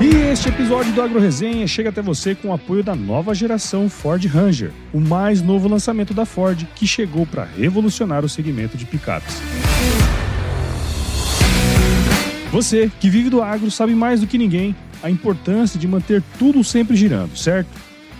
[0.00, 3.88] E este episódio do Agro Resenha chega até você com o apoio da nova geração
[3.88, 8.84] Ford Ranger, o mais novo lançamento da Ford que chegou para revolucionar o segmento de
[8.84, 9.40] picapes.
[12.50, 16.62] Você que vive do agro sabe mais do que ninguém a importância de manter tudo
[16.62, 17.68] sempre girando, certo?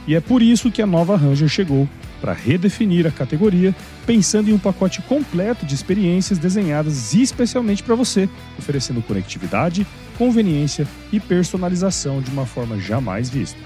[0.07, 1.89] E é por isso que a nova Ranger chegou
[2.21, 3.75] para redefinir a categoria,
[4.07, 8.29] pensando em um pacote completo de experiências desenhadas especialmente para você,
[8.59, 9.87] oferecendo conectividade,
[10.19, 13.59] conveniência e personalização de uma forma jamais vista.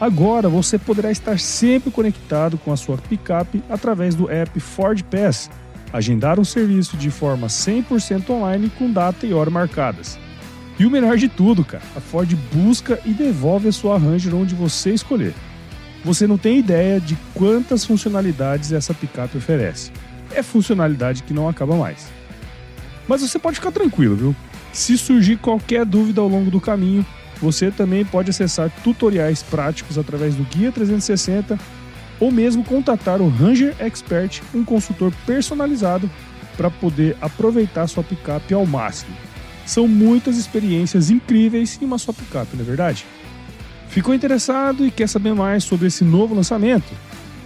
[0.00, 5.50] Agora você poderá estar sempre conectado com a sua picape através do app Ford Pass,
[5.92, 10.18] agendar um serviço de forma 100% online com data e hora marcadas.
[10.78, 14.54] E o melhor de tudo, cara, a Ford busca e devolve a sua Ranger onde
[14.54, 15.34] você escolher.
[16.04, 19.90] Você não tem ideia de quantas funcionalidades essa picape oferece.
[20.32, 22.06] É funcionalidade que não acaba mais.
[23.08, 24.36] Mas você pode ficar tranquilo, viu?
[24.72, 27.04] Se surgir qualquer dúvida ao longo do caminho,
[27.40, 31.58] você também pode acessar tutoriais práticos através do Guia 360
[32.20, 36.10] ou mesmo contatar o Ranger Expert, um consultor personalizado
[36.56, 39.14] para poder aproveitar sua picape ao máximo.
[39.64, 43.06] São muitas experiências incríveis em uma só picape, não é verdade?
[43.88, 46.92] Ficou interessado e quer saber mais sobre esse novo lançamento?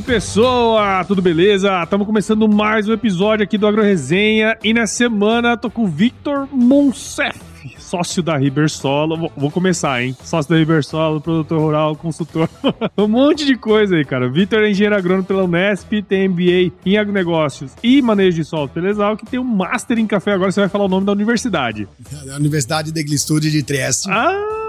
[0.00, 1.82] Aí, pessoa, tudo beleza?
[1.82, 5.86] Estamos começando mais um episódio aqui do Agro Resenha e na semana tô com o
[5.86, 7.38] Victor Monsef,
[7.78, 9.30] sócio da Ribersolo.
[9.36, 10.16] Vou, começar, hein?
[10.24, 12.48] Sócio da Ribersolo, produtor rural, consultor,
[12.96, 14.28] um monte de coisa aí, cara.
[14.28, 18.88] Victor é engenheiro agrônomo pela Unesp, tem MBA em agronegócios e manejo de solo pela
[18.88, 20.32] Exal, que tem um Master em café.
[20.32, 21.86] Agora você vai falar o nome da universidade.
[22.32, 24.10] A Universidade de Glistude de Trieste.
[24.10, 24.59] Ah!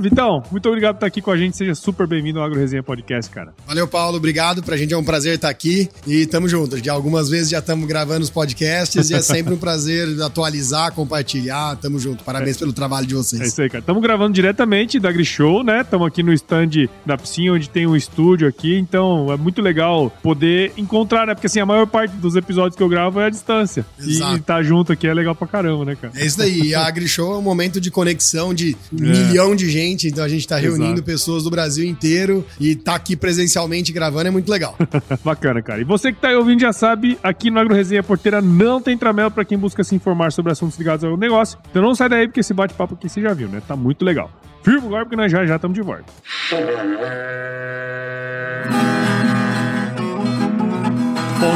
[0.00, 1.56] Vitão, muito obrigado por estar aqui com a gente.
[1.56, 3.52] Seja super bem-vindo ao Agro Resenha Podcast, cara.
[3.66, 4.16] Valeu, Paulo.
[4.16, 4.62] Obrigado.
[4.62, 6.82] Pra gente é um prazer estar aqui e tamo junto.
[6.82, 11.76] Já algumas vezes já estamos gravando os podcasts e é sempre um prazer atualizar, compartilhar.
[11.76, 12.24] Tamo junto.
[12.24, 12.58] Parabéns é.
[12.60, 13.42] pelo trabalho de vocês.
[13.42, 13.80] É isso aí, cara.
[13.80, 15.82] Estamos gravando diretamente da AgriShow, né?
[15.82, 18.78] Estamos aqui no stand da piscina, onde tem um estúdio aqui.
[18.78, 21.34] Então é muito legal poder encontrar, né?
[21.34, 23.84] Porque assim, a maior parte dos episódios que eu gravo é à distância.
[23.98, 24.36] Exato.
[24.36, 26.14] E estar tá junto aqui é legal pra caramba, né, cara?
[26.16, 26.68] É isso daí.
[26.68, 28.96] E a AgriShow é um momento de conexão de é.
[29.00, 31.02] milhão de gente então a gente tá reunindo Exato.
[31.02, 34.76] pessoas do Brasil inteiro e tá aqui presencialmente gravando é muito legal.
[35.24, 35.80] Bacana, cara.
[35.80, 38.98] E você que tá aí ouvindo já sabe, aqui no Agro Resenha Porteira não tem
[38.98, 41.58] tramela para quem busca se informar sobre assuntos ligados ao negócio.
[41.70, 43.62] Então não sai daí porque esse bate-papo aqui você já viu, né?
[43.66, 44.30] Tá muito legal.
[44.62, 46.04] Firma agora porque nós já já estamos de volta.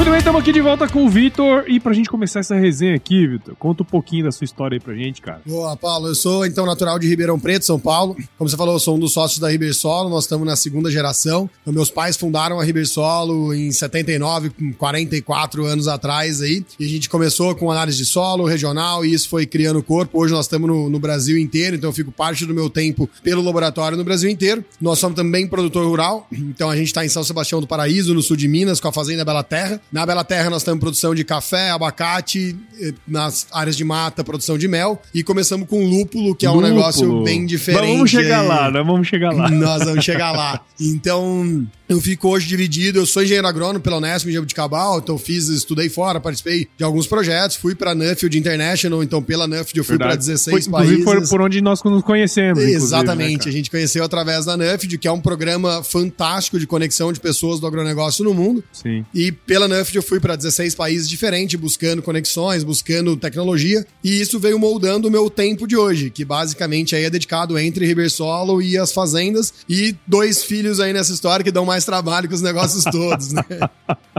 [0.00, 1.64] Muito bem, estamos aqui de volta com o Vitor.
[1.68, 4.80] E pra gente começar essa resenha aqui, Vitor, conta um pouquinho da sua história aí
[4.80, 5.42] pra gente, cara.
[5.44, 6.08] Boa, Paulo.
[6.08, 8.16] Eu sou, então, natural de Ribeirão Preto, São Paulo.
[8.38, 10.08] Como você falou, eu sou um dos sócios da Ribersolo.
[10.08, 11.50] Nós estamos na segunda geração.
[11.60, 16.64] Então, meus pais fundaram a Ribersolo em 79, com 44 anos atrás aí.
[16.78, 20.18] E a gente começou com análise de solo regional e isso foi criando corpo.
[20.18, 23.42] Hoje nós estamos no, no Brasil inteiro, então eu fico parte do meu tempo pelo
[23.42, 24.64] laboratório no Brasil inteiro.
[24.80, 26.26] Nós somos também produtor rural.
[26.32, 28.92] Então, a gente está em São Sebastião do Paraíso, no sul de Minas, com a
[28.92, 29.78] Fazenda Bela Terra.
[29.92, 34.56] Na Bela Terra nós temos produção de café, abacate, eh, nas áreas de mata, produção
[34.56, 35.00] de mel.
[35.14, 36.74] E começamos com lúpulo, que é um Lúpulo.
[36.74, 37.80] negócio bem diferente.
[37.82, 38.82] Mas vamos chegar lá, né?
[38.84, 39.50] Vamos chegar lá.
[39.50, 40.60] Nós vamos chegar lá.
[40.80, 42.98] Então, eu fico hoje dividido.
[43.00, 47.06] Eu sou engenheiro agrônomo pela Unesp em Jabuticabal, então fiz, estudei fora, participei de alguns
[47.06, 50.26] projetos, fui para Nuffield International, então pela Nuffield eu fui para Verdade.
[50.26, 51.04] 16 Foi- países.
[51.04, 52.58] foi por onde nós nos conhecemos.
[52.60, 56.66] inclusive, Exatamente, né, a gente conheceu através da Nuffield, que é um programa fantástico de
[56.66, 58.62] conexão de pessoas do agronegócio no mundo.
[58.72, 59.04] Sim.
[59.14, 64.38] E pela Nuffield eu fui para 16 países diferentes, buscando conexões, buscando tecnologia, e isso
[64.38, 68.76] veio moldando o meu tempo de hoje, que basicamente aí é dedicado entre Ribersolo e
[68.76, 72.84] as fazendas, e dois filhos aí nessa história que dão mais trabalho que os negócios
[72.90, 73.44] todos, né?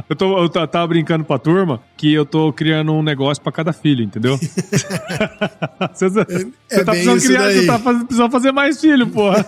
[0.09, 3.51] Eu, tô, eu ta- tava brincando pra turma que eu tô criando um negócio pra
[3.51, 4.37] cada filho, entendeu?
[5.93, 7.55] você você é tá precisando criar, daí.
[7.59, 9.45] você tá precisando fazer mais filho, porra.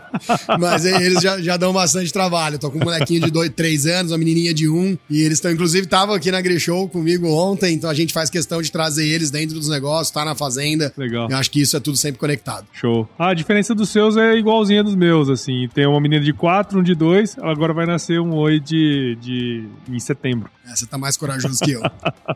[0.58, 2.54] Mas eles já, já dão bastante trabalho.
[2.54, 5.40] Eu tô com um molequinho de dois, três anos, uma menininha de um, e eles
[5.42, 9.06] estão, inclusive, estavam aqui na Grishow comigo ontem, então a gente faz questão de trazer
[9.06, 10.92] eles dentro dos negócios, tá na fazenda.
[10.96, 11.28] Legal.
[11.28, 12.66] Eu acho que isso é tudo sempre conectado.
[12.72, 13.08] Show.
[13.18, 15.68] Ah, a diferença dos seus é igualzinha dos meus, assim.
[15.74, 19.64] Tem uma menina de quatro, um de dois, agora vai nascer um oi de, de
[19.88, 20.48] em setembro.
[20.66, 21.82] É, você tá mais corajoso que eu.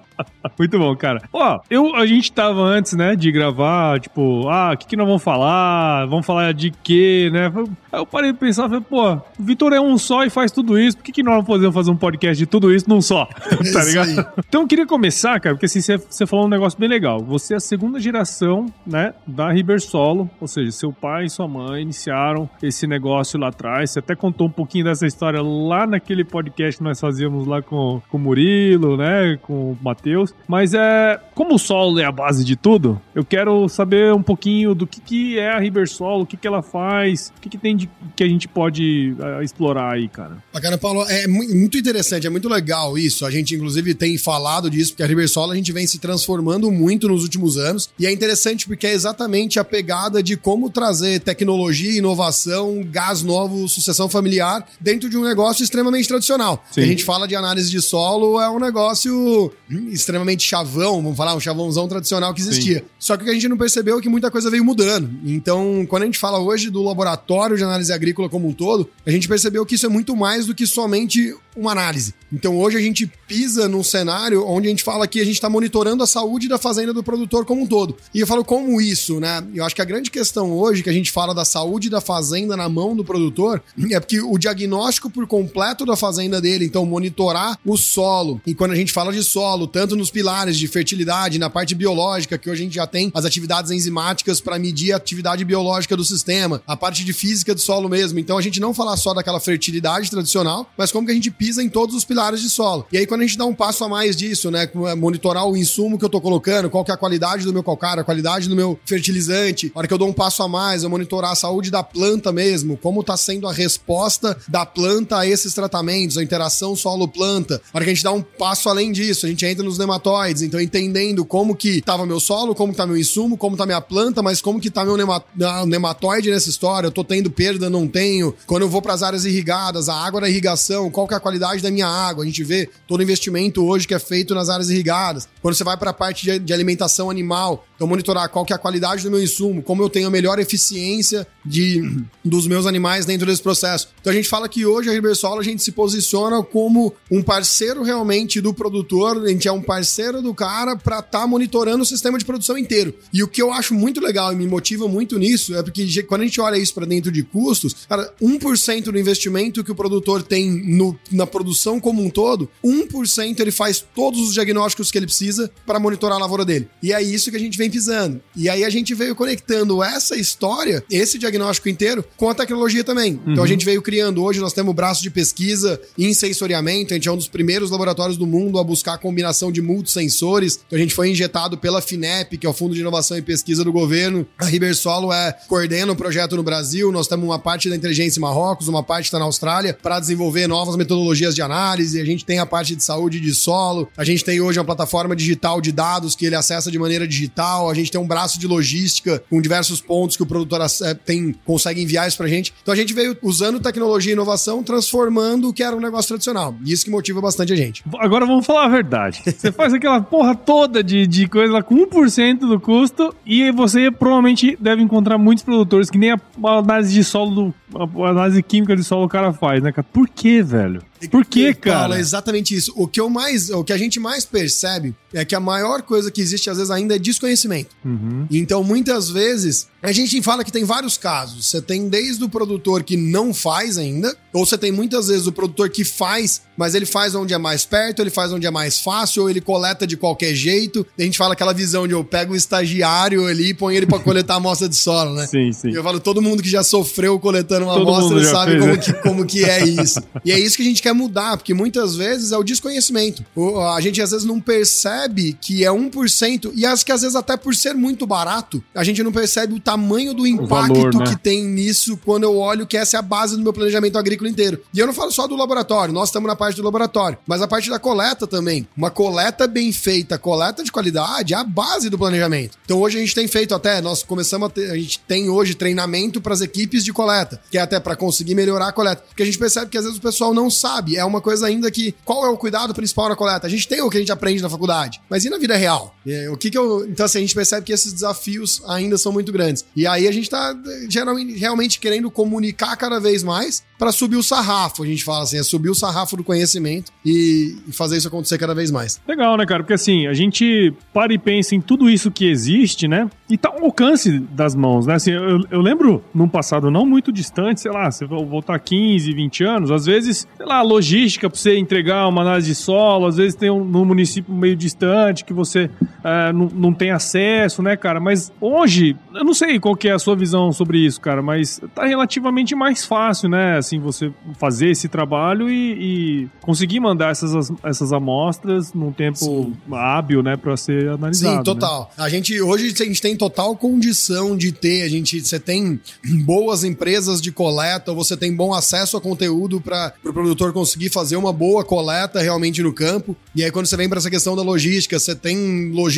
[0.59, 1.23] Muito bom, cara.
[1.33, 5.07] Ó, eu, a gente tava antes, né, de gravar, tipo, ah, o que, que nós
[5.07, 6.07] vamos falar?
[6.07, 7.53] Vamos falar de quê, né?
[7.93, 10.79] Aí eu parei de pensar, falei, pô, o Vitor é um só e faz tudo
[10.79, 13.27] isso, por que, que nós não podemos fazer um podcast de tudo isso num só?
[13.39, 14.09] tá Isso ligado?
[14.09, 14.27] aí.
[14.49, 17.21] Então eu queria começar, cara, porque assim, você, você falou um negócio bem legal.
[17.21, 21.83] Você é a segunda geração, né, da Ribersolo, ou seja, seu pai e sua mãe
[21.83, 23.91] iniciaram esse negócio lá atrás.
[23.91, 28.01] Você até contou um pouquinho dessa história lá naquele podcast que nós fazíamos lá com,
[28.11, 30.35] com o Murilo, né, com o Matheus.
[30.49, 34.75] Mas é, como o solo é a base de tudo, eu quero saber um pouquinho
[34.75, 37.77] do que, que é a Ribersolo, o que, que ela faz, o que, que tem
[37.77, 40.39] de que a gente pode eh, explorar aí, cara.
[40.53, 41.05] Bacana, Paulo.
[41.09, 43.25] É mu- muito interessante, é muito legal isso.
[43.27, 47.09] A gente, inclusive, tem falado disso, porque a Riversolo a gente vem se transformando muito
[47.09, 47.91] nos últimos anos.
[47.99, 53.69] E é interessante porque é exatamente a pegada de como trazer tecnologia, inovação, gás novo,
[53.69, 56.65] sucessão familiar dentro de um negócio extremamente tradicional.
[56.77, 57.97] A gente fala de análise de solo,
[58.41, 59.53] é um negócio
[59.91, 62.85] extremamente chavão, vamos falar, um chavãozão tradicional que existia.
[62.99, 65.11] Só que o que a gente não percebeu é que muita coisa veio mudando.
[65.25, 69.11] Então, quando a gente fala hoje do laboratório de análise agrícola como um todo, a
[69.11, 72.15] gente percebeu que isso é muito mais do que somente uma análise.
[72.33, 75.49] Então, hoje a gente pisa num cenário onde a gente fala que a gente está
[75.49, 77.97] monitorando a saúde da fazenda do produtor como um todo.
[78.13, 79.45] E eu falo como isso, né?
[79.55, 82.57] Eu acho que a grande questão hoje que a gente fala da saúde da fazenda
[82.57, 87.59] na mão do produtor é porque o diagnóstico por completo da fazenda dele, então monitorar
[87.65, 88.41] o solo.
[88.47, 92.39] E quando a gente fala de solo, tanto nos pilares de fertilidade, na parte biológica,
[92.39, 96.05] que hoje a gente já tem as atividades enzimáticas para medir a atividade biológica do
[96.05, 98.19] sistema, a parte de física do solo mesmo.
[98.19, 101.46] Então a gente não falar só daquela fertilidade tradicional, mas como que a gente pisa
[101.59, 102.87] em todos os pilares de solo.
[102.93, 105.57] E aí quando a gente dá um passo a mais disso, né, é monitorar o
[105.57, 108.49] insumo que eu tô colocando, qual que é a qualidade do meu calcário, a qualidade
[108.49, 111.35] do meu fertilizante, a hora que eu dou um passo a mais, eu monitorar a
[111.35, 116.23] saúde da planta mesmo, como tá sendo a resposta da planta a esses tratamentos, a
[116.23, 117.61] interação solo-planta.
[117.73, 120.43] A hora que a gente dá um passo além disso, a gente entra nos nematóides,
[120.43, 123.81] então entendendo como que tava meu solo, como que tá meu insumo, como tá minha
[123.81, 125.23] planta, mas como que tá meu nema-
[125.67, 128.35] nematóide nessa história, eu tô tendo perda, não tenho.
[128.47, 131.21] Quando eu vou para as áreas irrigadas, a água da irrigação, qual que é a
[131.21, 132.25] qualidade da minha água?
[132.25, 135.29] A gente vê todo o investimento hoje que é feito nas áreas irrigadas.
[135.41, 138.57] Quando você vai para a parte de, de alimentação animal, Então, monitorar qual que é
[138.57, 143.07] a qualidade do meu insumo, como eu tenho a melhor eficiência de, dos meus animais
[143.07, 143.89] dentro desse processo.
[144.01, 147.83] Então, a gente fala que hoje a Ribersolo a gente se posiciona como um parceiro
[147.83, 151.87] realmente do produtor, a gente é um parceiro do cara para estar tá monitorando o
[151.87, 152.95] sistema de produção inteiro.
[153.13, 156.23] E o que eu acho muito legal e me motiva muito nisso é porque quando
[156.23, 160.23] a gente olha isso para dentro de custos, cara, 1% do investimento que o produtor
[160.23, 165.07] tem no, na produção como um todo, 1% ele faz todos os diagnósticos que ele
[165.07, 166.69] precisa para monitorar a lavoura dele.
[166.83, 168.21] E é isso que a gente vem pisando.
[168.35, 173.15] E aí a gente veio conectando essa história, esse diagnóstico inteiro, com a tecnologia também.
[173.15, 173.33] Uhum.
[173.33, 173.47] Então a uhum.
[173.47, 177.17] gente veio criando, hoje nós temos braço de pesquisa em sensoriamento, a gente é um
[177.17, 180.61] dos primeiros laboratórios do mundo a buscar a combinação de multisensores.
[180.67, 183.65] Então a gente foi injetado pela FINEP, que é o Fundo de Inovação e Pesquisa
[183.65, 184.27] do governo.
[184.39, 188.23] A Ribersolo é coordena o projeto no Brasil, nós temos uma parte da inteligência em
[188.23, 192.01] Marrocos, uma parte está na Austrália, para desenvolver novas metodologias de análise.
[192.01, 195.15] A gente tem a parte de saúde de solo, a gente tem hoje uma plataforma
[195.15, 198.47] digital de dados que ele acessa de maneira digital, a gente tem um braço de
[198.47, 202.53] logística com diversos pontos que o produtor eh, tem, consegue enviar isso pra gente.
[202.63, 206.55] Então a gente veio usando tecnologia e inovação, transformando o que era um negócio tradicional.
[206.65, 207.83] E isso que motiva bastante a gente.
[207.99, 209.23] Agora vamos falar a verdade.
[209.27, 214.57] Você faz aquela porra toda de, de coisa com 1% do custo e você provavelmente
[214.61, 219.05] deve encontrar muitos produtores que nem a análise de solo, a análise química de solo
[219.05, 219.87] o cara faz, né, cara?
[219.93, 220.83] Por que, velho?
[221.11, 221.81] Por que, cara?
[221.81, 222.73] Paulo, é exatamente isso.
[222.77, 226.11] O que eu mais, o que a gente mais percebe é que a maior coisa
[226.11, 227.75] que existe às vezes ainda é desconhecimento.
[227.85, 228.27] Uhum.
[228.31, 231.47] Então, muitas vezes, a gente fala que tem vários casos.
[231.47, 235.33] Você tem desde o produtor que não faz ainda, ou você tem muitas vezes o
[235.33, 238.81] produtor que faz, mas ele faz onde é mais perto, ele faz onde é mais
[238.81, 240.85] fácil, ou ele coleta de qualquer jeito.
[240.99, 244.01] A gente fala aquela visão de eu pego um estagiário ali e põe ele para
[244.01, 245.25] coletar a amostra de solo, né?
[245.29, 245.71] Sim, sim.
[245.71, 248.79] Eu falo, todo mundo que já sofreu coletando uma todo amostra sabe fez, como, né?
[248.79, 250.03] que, como que é isso.
[250.25, 253.25] e é isso que a gente quer mudar, porque muitas vezes é o desconhecimento.
[253.73, 257.37] A gente às vezes não percebe que é 1%, e acho que às vezes até
[257.37, 259.76] por ser muito barato, a gente não percebe o tamanho
[260.15, 261.05] do impacto valor, né?
[261.07, 264.29] que tem nisso quando eu olho que essa é a base do meu planejamento agrícola
[264.29, 264.61] inteiro.
[264.73, 267.49] E eu não falo só do laboratório, nós estamos na parte do laboratório, mas a
[267.49, 268.67] parte da coleta também.
[268.77, 272.59] Uma coleta bem feita, coleta de qualidade, é a base do planejamento.
[272.65, 275.55] Então hoje a gente tem feito até, nós começamos a ter, a gente tem hoje
[275.55, 279.03] treinamento para as equipes de coleta, que é até para conseguir melhorar a coleta.
[279.07, 281.71] Porque a gente percebe que às vezes o pessoal não sabe, é uma coisa ainda
[281.71, 281.95] que.
[282.05, 283.47] Qual é o cuidado principal na coleta?
[283.47, 285.95] A gente tem o que a gente aprende na faculdade, mas e na vida real?
[286.07, 286.87] É, o que que eu.
[286.87, 289.65] Então, assim, a gente percebe que esses desafios ainda são muito grandes.
[289.75, 290.55] E aí a gente tá
[290.89, 295.39] geralmente, realmente querendo comunicar cada vez mais para subir o sarrafo, a gente fala assim,
[295.39, 298.99] é subir o sarrafo do conhecimento e, fazer isso acontecer cada vez mais.
[299.07, 299.63] Legal, né, cara?
[299.63, 303.11] Porque assim, a gente para e pensa em tudo isso que existe, né?
[303.29, 304.95] E tá ao alcance das mãos, né?
[304.95, 309.45] Assim, eu, eu lembro num passado não muito distante, sei lá, você voltar 15, 20
[309.45, 313.35] anos, às vezes, sei lá, logística para você entregar uma análise de solo, às vezes
[313.35, 315.71] tem um município meio distante que você
[316.07, 317.99] é, não, não tem acesso, né, cara?
[317.99, 321.61] Mas hoje, eu não sei qual que é a sua visão sobre isso, cara, mas
[321.75, 323.59] tá relativamente mais fácil, né?
[323.59, 329.57] assim, você fazer esse trabalho e, e conseguir mandar essas, essas amostras num tempo Sim.
[329.73, 331.33] hábil, né, para ser analisado.
[331.33, 331.43] Sim, né?
[331.43, 331.91] total.
[331.99, 332.05] Né?
[332.05, 335.81] A gente hoje a gente tem total condição de ter, a gente você tem
[336.25, 340.91] boas empresas de coleta, você tem bom acesso a conteúdo para o pro produtor conseguir
[340.91, 343.17] fazer uma boa coleta realmente no campo.
[343.35, 345.96] E aí quando você vem para essa questão da logística, você tem logística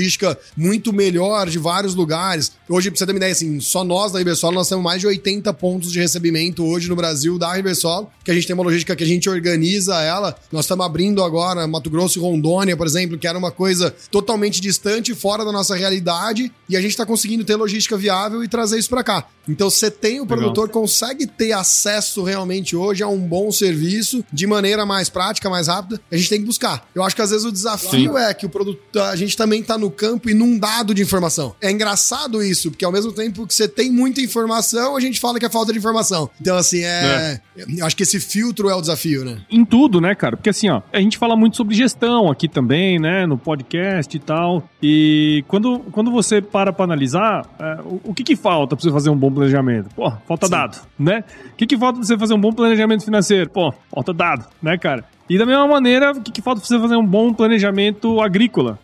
[0.56, 2.52] muito melhor de vários lugares.
[2.68, 5.06] Hoje, pra você ter uma ideia, assim, só nós da Ibersol, nós temos mais de
[5.06, 8.94] 80 pontos de recebimento hoje no Brasil da Riversol, que a gente tem uma logística
[8.94, 10.36] que a gente organiza ela.
[10.52, 14.60] Nós estamos abrindo agora Mato Grosso e Rondônia, por exemplo, que era uma coisa totalmente
[14.60, 18.78] distante, fora da nossa realidade, e a gente está conseguindo ter logística viável e trazer
[18.78, 19.26] isso para cá.
[19.48, 20.82] Então você tem o produtor Legal.
[20.82, 26.00] consegue ter acesso realmente hoje a um bom serviço de maneira mais prática, mais rápida.
[26.10, 26.86] A gente tem que buscar.
[26.94, 28.18] Eu acho que às vezes o desafio Sim.
[28.18, 31.54] é que o produto, a gente também está no campo inundado de informação.
[31.60, 35.38] É engraçado isso, porque ao mesmo tempo que você tem muita informação, a gente fala
[35.38, 36.30] que é falta de informação.
[36.40, 37.64] Então assim, é, é.
[37.76, 39.38] eu acho que esse filtro é o desafio, né?
[39.50, 40.36] Em tudo, né, cara?
[40.36, 44.20] Porque assim, ó, a gente fala muito sobre gestão aqui também, né, no podcast e
[44.20, 44.68] tal.
[44.82, 48.92] E quando, quando você para para analisar, é, o, o que que falta para você
[48.92, 49.88] fazer um bom planejamento?
[49.94, 50.52] Pô, falta Sim.
[50.52, 51.24] dado, né?
[51.52, 53.50] O que, que falta pra você fazer um bom planejamento financeiro?
[53.50, 55.04] Pô, falta dado, né, cara?
[55.28, 58.78] E da mesma maneira, o que, que falta pra você fazer um bom planejamento agrícola?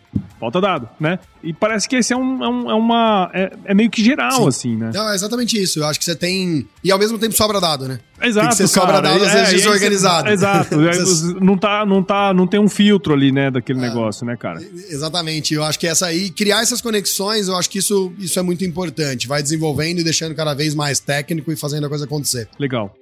[0.45, 1.17] Falta dado, né?
[1.43, 3.31] E parece que esse é, um, é, um, é uma.
[3.33, 4.47] É, é, meio que geral, Sim.
[4.47, 4.91] assim, né?
[4.93, 5.79] Não, é exatamente isso.
[5.79, 6.67] Eu acho que você tem.
[6.83, 7.99] E ao mesmo tempo sobra dado, né?
[8.21, 8.49] Exato.
[8.49, 10.29] Tem que ser sobra dado, às vezes é, desorganizado.
[10.29, 10.75] exato.
[11.41, 14.61] não, tá, não, tá, não tem um filtro ali, né, daquele é, negócio, né, cara?
[14.61, 15.55] Exatamente.
[15.55, 18.63] Eu acho que essa aí, criar essas conexões, eu acho que isso, isso é muito
[18.63, 19.27] importante.
[19.27, 22.47] Vai desenvolvendo e deixando cada vez mais técnico e fazendo a coisa acontecer.
[22.59, 22.95] Legal.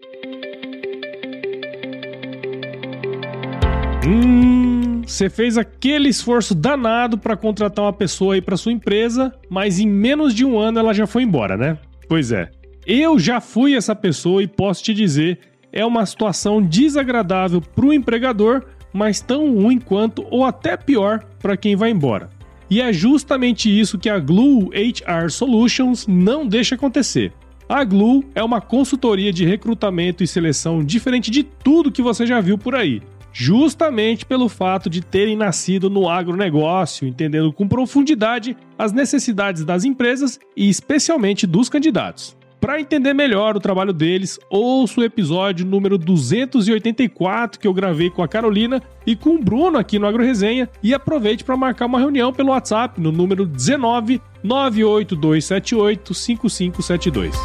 [4.06, 4.73] Hum.
[5.12, 9.88] Você fez aquele esforço danado para contratar uma pessoa aí para sua empresa, mas em
[9.88, 11.78] menos de um ano ela já foi embora, né?
[12.08, 12.50] Pois é.
[12.86, 15.40] Eu já fui essa pessoa e posso te dizer,
[15.72, 21.58] é uma situação desagradável para o empregador, mas tão ruim quanto ou até pior para
[21.58, 22.30] quem vai embora.
[22.70, 27.32] E é justamente isso que a Glue HR Solutions não deixa acontecer.
[27.68, 32.42] A Glue é uma consultoria de recrutamento e seleção diferente de tudo que você já
[32.42, 33.02] viu por aí.
[33.34, 40.40] Justamente pelo fato de terem nascido no agronegócio, entendendo com profundidade as necessidades das empresas
[40.56, 42.38] e especialmente dos candidatos.
[42.62, 48.24] Para entender melhor o trabalho deles, ouça o episódio número 284 que eu gravei com
[48.24, 52.00] a Carolina e com o Bruno aqui no Agro Resenha e aproveite para marcar uma
[52.00, 57.36] reunião pelo WhatsApp no número 19 98278 5572.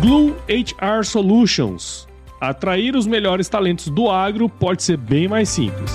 [0.00, 2.06] Glue HR Solutions.
[2.40, 5.90] Atrair os melhores talentos do agro pode ser bem mais simples.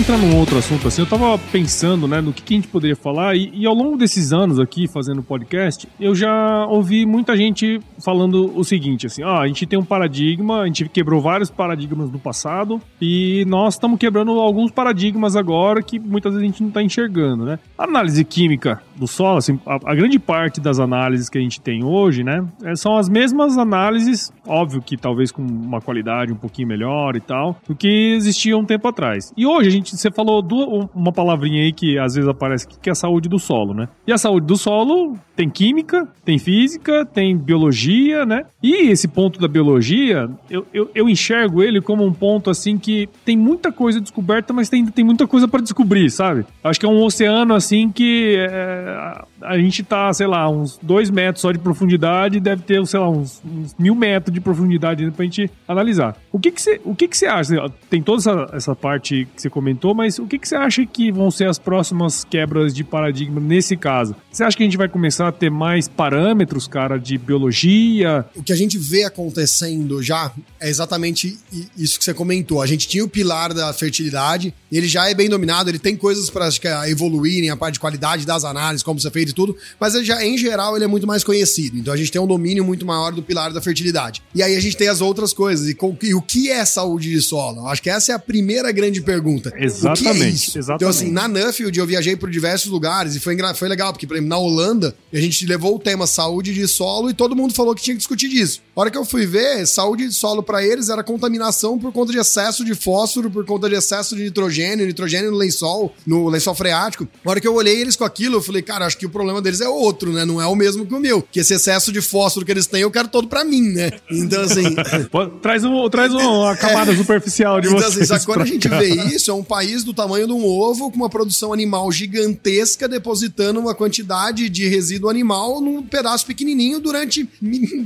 [0.00, 1.02] Entrar num outro assunto assim.
[1.02, 3.98] Eu tava pensando, né, no que, que a gente poderia falar, e, e, ao longo
[3.98, 9.40] desses anos aqui fazendo podcast, eu já ouvi muita gente falando o seguinte: assim, ah,
[9.40, 13.98] a gente tem um paradigma, a gente quebrou vários paradigmas do passado, e nós estamos
[13.98, 17.58] quebrando alguns paradigmas agora que muitas vezes a gente não tá enxergando, né?
[17.76, 21.60] A análise química do solo, assim, a, a grande parte das análises que a gente
[21.60, 26.36] tem hoje, né, é, são as mesmas análises, óbvio que talvez com uma qualidade um
[26.36, 29.32] pouquinho melhor e tal, do que existia um tempo atrás.
[29.36, 32.88] E hoje a gente, você falou duas, uma palavrinha aí que às vezes aparece que
[32.88, 33.88] é a saúde do solo, né?
[34.06, 38.44] E a saúde do solo tem química, tem física, tem biologia, né?
[38.62, 43.08] E esse ponto da biologia, eu, eu, eu enxergo ele como um ponto assim que
[43.24, 46.44] tem muita coisa descoberta, mas tem, tem muita coisa para descobrir, sabe?
[46.62, 51.10] Acho que é um oceano assim que é, a gente tá, sei lá, uns dois
[51.10, 55.24] metros só de profundidade, deve ter, sei lá, uns, uns mil metros de profundidade pra
[55.24, 56.16] gente analisar.
[56.30, 57.70] O que que você, o que que você acha?
[57.88, 61.10] Tem toda essa, essa parte que você comentou, mas o que que você acha que
[61.10, 64.14] vão ser as próximas quebras de paradigma nesse caso?
[64.30, 68.24] Você acha que a gente vai começar a ter mais parâmetros, cara, de biologia?
[68.36, 71.38] O que a gente vê acontecendo já é exatamente
[71.76, 72.62] isso que você comentou.
[72.62, 76.30] A gente tinha o pilar da fertilidade, ele já é bem dominado, ele tem coisas
[76.30, 76.48] para
[76.88, 80.24] evoluírem, a parte de qualidade das análises, como você fez e tudo, mas ele já,
[80.24, 81.78] em geral, ele é muito mais conhecido.
[81.78, 84.22] Então a gente tem um domínio muito maior do pilar da fertilidade.
[84.34, 85.68] E aí a gente tem as outras coisas.
[85.68, 87.66] E, com, e o que é saúde de solo?
[87.66, 89.52] Acho que essa é a primeira grande pergunta.
[89.70, 90.56] Exatamente.
[90.56, 90.58] É?
[90.58, 90.74] Exatamente.
[90.74, 94.14] Então, assim, na Nuffield eu viajei por diversos lugares e foi, foi legal, porque, por
[94.14, 97.74] exemplo, na Holanda, a gente levou o tema saúde de solo e todo mundo falou
[97.74, 98.60] que tinha que discutir disso.
[98.76, 102.12] A hora que eu fui ver, saúde de solo para eles era contaminação por conta
[102.12, 106.54] de excesso de fósforo, por conta de excesso de nitrogênio, nitrogênio no lençol, no lençol
[106.54, 107.06] freático.
[107.24, 109.42] A hora que eu olhei eles com aquilo, eu falei, cara, acho que o problema
[109.42, 110.24] deles é outro, né?
[110.24, 111.22] Não é o mesmo que o meu.
[111.22, 113.90] Que esse excesso de fósforo que eles têm, eu quero todo para mim, né?
[114.10, 114.74] Então, assim.
[115.42, 118.10] traz um, traz uma camada é, superficial de então, assim, vocês.
[118.10, 118.78] Assim, quando a gente cá.
[118.78, 122.88] vê isso, é um país do tamanho de um ovo, com uma produção animal gigantesca,
[122.88, 127.28] depositando uma quantidade de resíduo animal num pedaço pequenininho durante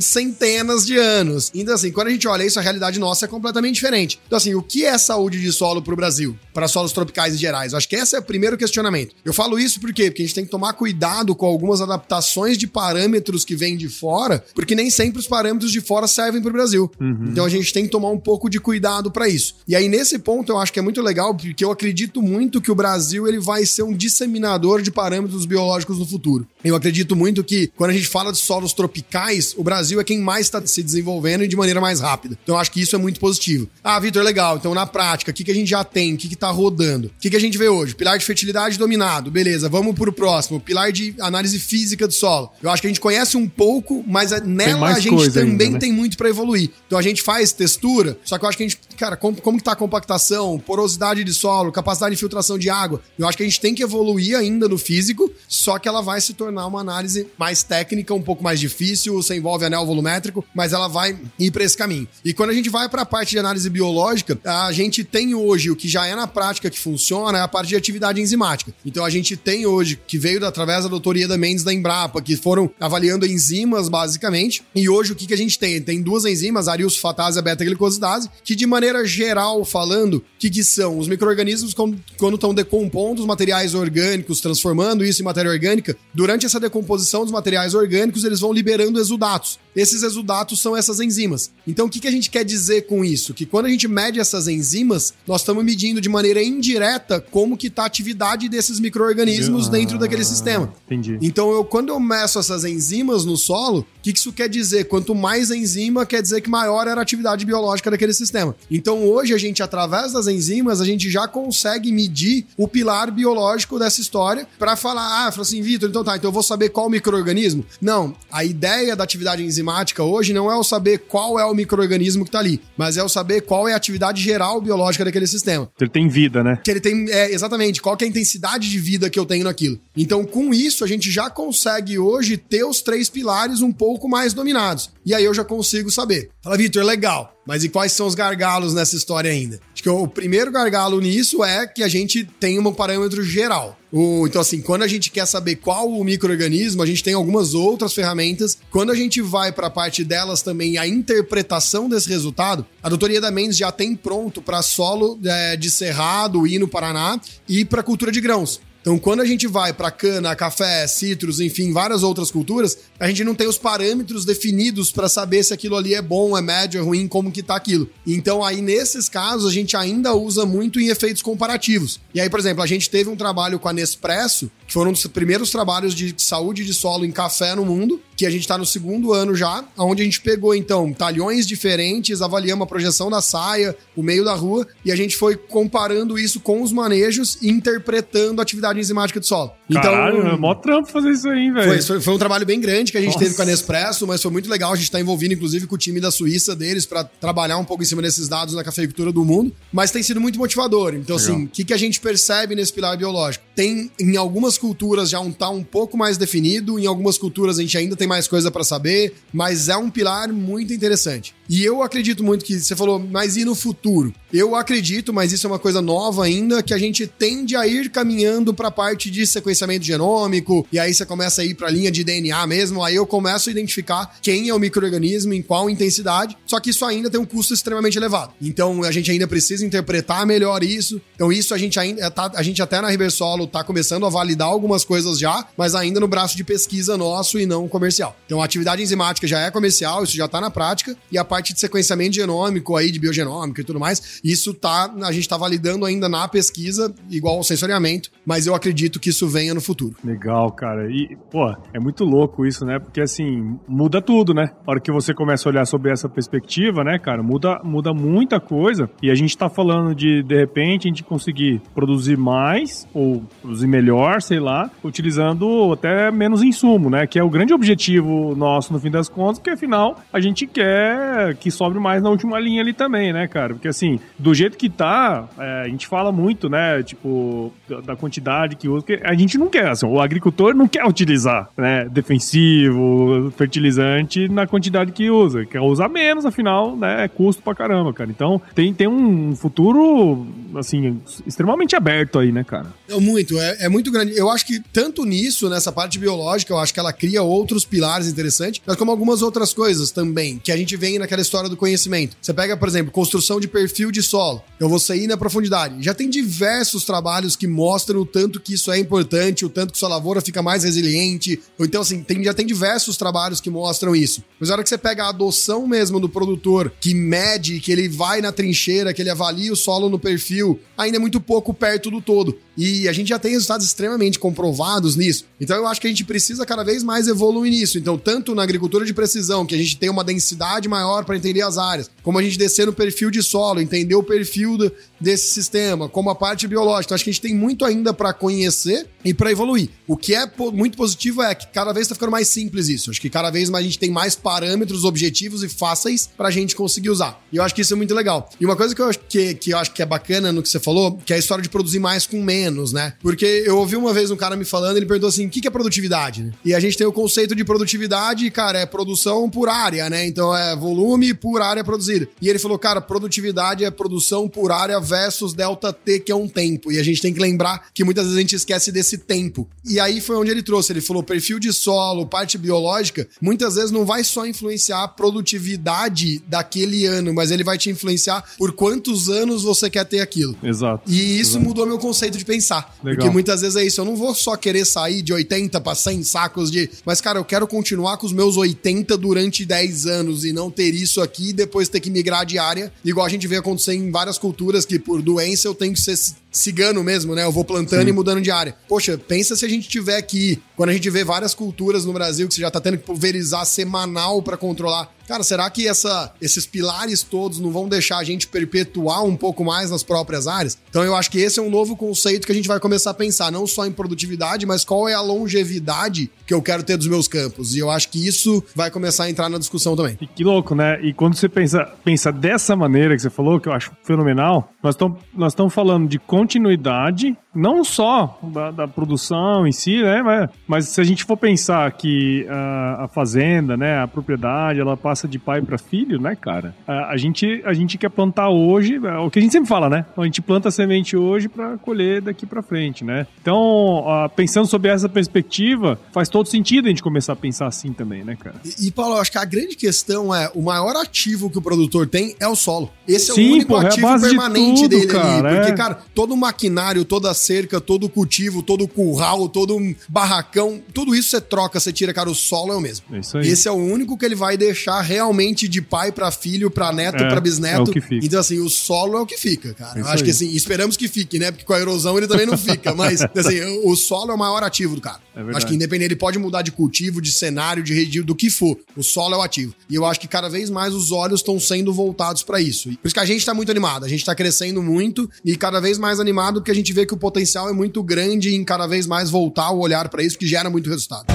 [0.00, 1.50] centenas de anos.
[1.54, 4.20] Então, assim, quando a gente olha isso, a realidade nossa é completamente diferente.
[4.26, 6.38] Então, assim, o que é saúde de solo para o Brasil?
[6.52, 7.72] Para solos tropicais e gerais?
[7.72, 9.14] Eu acho que esse é o primeiro questionamento.
[9.24, 10.10] Eu falo isso por quê?
[10.10, 13.88] Porque a gente tem que tomar cuidado com algumas adaptações de parâmetros que vêm de
[13.88, 16.90] fora, porque nem sempre os parâmetros de fora servem para o Brasil.
[17.00, 17.26] Uhum.
[17.30, 19.56] Então a gente tem que tomar um pouco de cuidado para isso.
[19.66, 22.70] E aí, nesse ponto, eu acho que é muito legal, porque eu acredito muito que
[22.70, 26.46] o Brasil ele vai ser um disseminador de parâmetros biológicos no futuro.
[26.62, 30.18] Eu acredito muito que quando a gente fala de solos tropicais, o Brasil é quem
[30.20, 32.38] mais está se desenvolvendo e de maneira mais rápida.
[32.42, 33.68] Então eu acho que isso é muito positivo.
[33.82, 34.56] Ah, Vitor, legal.
[34.56, 36.14] Então na prática, o que, que a gente já tem?
[36.14, 37.08] O que, que tá rodando?
[37.08, 37.94] O que, que a gente vê hoje?
[37.94, 39.30] Pilar de fertilidade dominado.
[39.30, 40.60] Beleza, vamos pro próximo.
[40.60, 42.50] Pilar de análise física do solo.
[42.62, 45.78] Eu acho que a gente conhece um pouco, mas nela a gente também ainda, né?
[45.78, 46.70] tem muito para evoluir.
[46.86, 49.58] Então a gente faz textura, só que eu acho que a gente, cara, como, como
[49.58, 53.00] que tá a compactação, porosidade de solo, capacidade de filtração de água?
[53.18, 56.20] Eu acho que a gente tem que evoluir ainda no físico, só que ela vai
[56.20, 60.72] se tornar uma análise mais técnica, um pouco mais difícil, você envolve anel volumétrico, mas
[60.72, 62.06] ela vai ir para esse caminho.
[62.24, 65.70] E quando a gente vai para a parte de análise biológica, a gente tem hoje
[65.70, 68.74] o que já é na, prática que funciona é a parte de atividade enzimática.
[68.84, 72.36] Então a gente tem hoje, que veio através da doutoria da Mendes da Embrapa, que
[72.36, 74.62] foram avaliando enzimas basicamente.
[74.74, 75.80] E hoje o que, que a gente tem?
[75.80, 80.50] Tem duas enzimas, a ariosulfatase e a beta-glicosidase, que de maneira geral falando, o que,
[80.50, 80.98] que são?
[80.98, 81.06] Os
[81.44, 87.22] micro-organismos quando estão decompondo os materiais orgânicos, transformando isso em matéria orgânica, durante essa decomposição
[87.22, 89.58] dos materiais orgânicos, eles vão liberando exudatos.
[89.76, 91.50] Esses exudatos são essas enzimas.
[91.66, 93.34] Então, o que, que a gente quer dizer com isso?
[93.34, 97.66] Que quando a gente mede essas enzimas, nós estamos medindo de maneira indireta como que
[97.66, 100.72] está a atividade desses micro-organismos ah, dentro daquele sistema.
[100.86, 101.18] Entendi.
[101.20, 104.84] Então, eu, quando eu meço essas enzimas no solo, o que, que isso quer dizer?
[104.84, 108.54] Quanto mais enzima, quer dizer que maior era a atividade biológica daquele sistema.
[108.70, 113.76] Então, hoje, a gente, através das enzimas, a gente já consegue medir o pilar biológico
[113.76, 116.88] dessa história para falar, ah, fala assim, Vitor, então tá, então eu vou saber qual
[116.88, 117.66] microorganismo?
[117.82, 122.24] Não, a ideia da atividade enzimática hoje não é o saber qual é o microorganismo
[122.24, 125.68] que tá ali, mas é o saber qual é a atividade geral biológica daquele sistema.
[125.80, 126.60] Ele tem vida, né?
[126.62, 129.80] Que ele tem, é, exatamente, qual é a intensidade de vida que eu tenho naquilo.
[129.96, 134.32] Então, com isso, a gente já consegue hoje ter os três pilares um pouco mais
[134.32, 134.90] dominados.
[135.04, 136.30] E aí eu já consigo saber.
[136.42, 137.34] Fala, Vitor, legal.
[137.46, 139.60] Mas e quais são os gargalos nessa história ainda?
[139.72, 143.78] Acho que o primeiro gargalo nisso é que a gente tem um parâmetro geral.
[143.92, 147.54] O, então, assim, quando a gente quer saber qual o microorganismo, a gente tem algumas
[147.54, 148.58] outras ferramentas.
[148.70, 153.20] Quando a gente vai para a parte delas também, a interpretação desse resultado, a doutoria
[153.20, 157.82] da Mendes já tem pronto para solo é, de cerrado, e no Paraná e para
[157.82, 158.60] cultura de grãos.
[158.84, 163.24] Então, quando a gente vai para cana, café, citros, enfim, várias outras culturas, a gente
[163.24, 166.82] não tem os parâmetros definidos para saber se aquilo ali é bom, é médio, é
[166.82, 167.88] ruim, como que tá aquilo.
[168.06, 171.98] Então, aí nesses casos, a gente ainda usa muito em efeitos comparativos.
[172.12, 174.92] E aí, por exemplo, a gente teve um trabalho com a Nespresso, que foram um
[174.92, 178.56] dos primeiros trabalhos de saúde de solo em café no mundo, que a gente está
[178.56, 183.20] no segundo ano já, onde a gente pegou, então, talhões diferentes, avaliamos a projeção da
[183.20, 187.48] saia, o meio da rua, e a gente foi comparando isso com os manejos e
[187.48, 189.52] interpretando a atividade enzimática do solo.
[189.68, 191.82] Então, Caralho, é mó trampo fazer isso aí, velho.
[191.82, 193.24] Foi, foi, um trabalho bem grande que a gente Nossa.
[193.24, 194.72] teve com a Nespresso, mas foi muito legal.
[194.72, 197.82] A gente está envolvido, inclusive, com o time da Suíça deles para trabalhar um pouco
[197.82, 200.94] em cima desses dados na cafeicultura do mundo, mas tem sido muito motivador.
[200.94, 201.38] Então, assim, legal.
[201.38, 203.44] assim, o que, que a gente percebe nesse pilar biológico?
[203.56, 207.62] Tem, em algumas culturas, já um tá um pouco mais definido, em algumas culturas a
[207.62, 211.34] gente ainda tem tem mais coisa para saber, mas é um pilar muito interessante.
[211.48, 214.12] E eu acredito muito que você falou, mas e no futuro?
[214.32, 217.90] Eu acredito, mas isso é uma coisa nova ainda, que a gente tende a ir
[217.90, 221.70] caminhando para a parte de sequenciamento genômico, e aí você começa a ir para a
[221.70, 225.68] linha de DNA mesmo, aí eu começo a identificar quem é o microorganismo, em qual
[225.68, 228.32] intensidade, só que isso ainda tem um custo extremamente elevado.
[228.40, 231.00] Então a gente ainda precisa interpretar melhor isso.
[231.14, 234.48] Então isso a gente ainda tá, a gente até na Ribersolo tá começando a validar
[234.48, 238.16] algumas coisas já, mas ainda no braço de pesquisa nosso e não comercial.
[238.26, 241.52] Então a atividade enzimática já é comercial, isso já está na prática, e a parte
[241.52, 245.84] de sequenciamento genômico aí, de biogenômica e tudo mais, isso tá, a gente está validando
[245.84, 249.96] ainda na pesquisa, igual o sensoriamento, mas eu acredito que isso venha no futuro.
[250.04, 250.88] Legal, cara.
[250.88, 252.78] E, pô, é muito louco isso, né?
[252.78, 254.52] Porque assim, muda tudo, né?
[254.64, 258.38] A hora que você começa a olhar sobre essa perspectiva, né, cara, muda, muda muita
[258.38, 258.88] coisa.
[259.02, 263.66] E a gente está falando de, de repente, a gente conseguir produzir mais ou produzir
[263.66, 267.08] melhor, sei lá, utilizando até menos insumo, né?
[267.08, 271.23] Que é o grande objetivo nosso no fim das contas, porque afinal a gente quer
[271.32, 273.54] que sobre mais na última linha ali também, né, cara?
[273.54, 277.52] Porque assim, do jeito que tá, é, a gente fala muito, né, tipo,
[277.84, 281.88] da quantidade que usa, a gente não quer, assim, o agricultor não quer utilizar, né,
[281.88, 287.92] defensivo, fertilizante na quantidade que usa, quer usar menos, afinal, né, é custo pra caramba,
[287.92, 288.10] cara.
[288.10, 292.66] Então, tem, tem um futuro, assim, extremamente aberto aí, né, cara?
[292.88, 294.16] É muito, é, é muito grande.
[294.16, 298.08] Eu acho que tanto nisso, nessa parte biológica, eu acho que ela cria outros pilares
[298.08, 302.16] interessantes, mas como algumas outras coisas também, que a gente vem naquela história do conhecimento.
[302.20, 304.42] Você pega, por exemplo, construção de perfil de solo.
[304.58, 305.82] Eu vou sair na profundidade.
[305.82, 309.78] Já tem diversos trabalhos que mostram o tanto que isso é importante, o tanto que
[309.78, 311.40] sua lavoura fica mais resiliente.
[311.58, 314.22] Então, assim, tem, já tem diversos trabalhos que mostram isso.
[314.38, 317.88] Mas na hora que você pega a adoção mesmo do produtor, que mede, que ele
[317.88, 321.90] vai na trincheira, que ele avalia o solo no perfil, ainda é muito pouco perto
[321.90, 322.38] do todo.
[322.56, 325.24] E a gente já tem resultados extremamente comprovados nisso.
[325.40, 327.78] Então eu acho que a gente precisa cada vez mais evoluir nisso.
[327.78, 331.42] Então, tanto na agricultura de precisão, que a gente tem uma densidade maior para entender
[331.42, 334.72] as áreas, como a gente descer no perfil de solo, entender o perfil do,
[335.04, 336.86] desse sistema, como a parte biológica.
[336.86, 339.68] Então, acho que a gente tem muito ainda para conhecer e para evoluir.
[339.86, 342.90] O que é muito positivo é que cada vez está ficando mais simples isso.
[342.90, 346.30] Acho que cada vez mais a gente tem mais parâmetros objetivos e fáceis para a
[346.30, 347.22] gente conseguir usar.
[347.30, 348.30] E eu acho que isso é muito legal.
[348.40, 350.48] E uma coisa que eu, acho que, que eu acho que é bacana no que
[350.48, 352.94] você falou, que é a história de produzir mais com menos, né?
[353.00, 355.50] Porque eu ouvi uma vez um cara me falando, ele perguntou assim: o que é
[355.50, 356.32] produtividade?
[356.42, 360.06] E a gente tem o conceito de produtividade, cara, é produção por área, né?
[360.06, 362.08] Então é volume por área produzida.
[362.22, 366.14] E ele falou, cara, produtividade é produção por área versus versus delta T, que é
[366.14, 366.70] um tempo.
[366.70, 369.48] E a gente tem que lembrar que muitas vezes a gente esquece desse tempo.
[369.64, 370.72] E aí foi onde ele trouxe.
[370.72, 376.22] Ele falou: perfil de solo, parte biológica, muitas vezes não vai só influenciar a produtividade
[376.28, 380.36] daquele ano, mas ele vai te influenciar por quantos anos você quer ter aquilo.
[380.42, 380.88] Exato.
[380.90, 381.44] E isso Exato.
[381.44, 382.76] mudou meu conceito de pensar.
[382.82, 382.96] Legal.
[382.96, 383.80] Porque muitas vezes é isso.
[383.80, 386.70] Eu não vou só querer sair de 80 para 100 sacos de.
[386.84, 390.72] Mas, cara, eu quero continuar com os meus 80 durante 10 anos e não ter
[390.72, 392.72] isso aqui e depois ter que migrar de área.
[392.84, 395.98] Igual a gente vê acontecer em várias culturas que, por doença, eu tenho que ser
[396.34, 397.24] cigano mesmo, né?
[397.24, 397.88] Eu vou plantando Sim.
[397.88, 398.54] e mudando de área.
[398.68, 402.28] Poxa, pensa se a gente tiver aqui, quando a gente vê várias culturas no Brasil
[402.28, 404.92] que você já tá tendo que pulverizar semanal para controlar.
[405.06, 409.44] Cara, será que essa, esses pilares todos não vão deixar a gente perpetuar um pouco
[409.44, 410.58] mais nas próprias áreas?
[410.70, 412.94] Então eu acho que esse é um novo conceito que a gente vai começar a
[412.94, 416.86] pensar, não só em produtividade, mas qual é a longevidade que eu quero ter dos
[416.86, 417.54] meus campos.
[417.54, 419.98] E eu acho que isso vai começar a entrar na discussão também.
[420.00, 420.80] E que louco, né?
[420.82, 424.74] E quando você pensa, pensa dessa maneira que você falou, que eu acho fenomenal, nós
[424.74, 430.02] estamos nós estamos falando de continuidade, não só da, da produção em si, né?
[430.02, 434.76] Mas, mas se a gente for pensar que a, a fazenda, né, a propriedade, ela
[434.76, 436.54] passa de pai para filho, né, cara?
[436.66, 439.68] A, a gente, a gente quer plantar hoje, é o que a gente sempre fala,
[439.68, 439.84] né?
[439.96, 443.06] A gente planta a semente hoje para colher daqui para frente, né?
[443.20, 447.72] Então, ah, pensando sobre essa perspectiva, faz todo sentido a gente começar a pensar assim
[447.72, 448.36] também, né, cara?
[448.44, 451.86] E, e, Paulo, acho que a grande questão é o maior ativo que o produtor
[451.86, 452.70] tem é o solo.
[452.86, 455.36] Esse é Sim, o único porra, é a ativo de permanente tudo, dele cara, ali.
[455.36, 455.56] Porque, é.
[455.56, 459.74] cara, todo o maquinário, toda a cerca, todo o cultivo, todo o curral, todo um
[459.88, 462.84] barracão, tudo isso você troca, você tira, cara, o solo é o mesmo.
[462.92, 463.28] É isso aí.
[463.28, 467.02] Esse é o único que ele vai deixar realmente de pai pra filho, pra neto,
[467.02, 467.60] É, pra bisneto.
[467.60, 468.06] é o que fica.
[468.06, 469.78] Então, assim, o solo é o que fica, cara.
[469.80, 470.02] É acho aí.
[470.04, 471.30] que, assim, esperamos que fique, né?
[471.30, 472.74] Porque com a erosão ele também não fica.
[472.76, 475.00] Mas, assim, o solo é o maior ativo do cara.
[475.14, 475.36] É verdade.
[475.38, 478.58] acho que independente, ele pode mudar de cultivo, de cenário, de região, do que for.
[478.76, 479.54] O solo é o ativo.
[479.70, 482.68] E eu acho que cada vez mais os olhos estão sendo voltados pra isso.
[482.70, 483.84] Por isso que a gente tá muito animado.
[483.84, 486.92] A gente tá crescendo muito e cada vez mais animado porque a gente vê que
[486.94, 487.13] o potencial
[487.48, 490.68] é muito grande em cada vez mais voltar o olhar pra isso, que gera muito
[490.68, 491.06] resultado.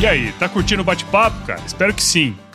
[0.00, 1.62] E aí, tá curtindo o bate-papo, cara?
[1.64, 2.34] Espero que sim.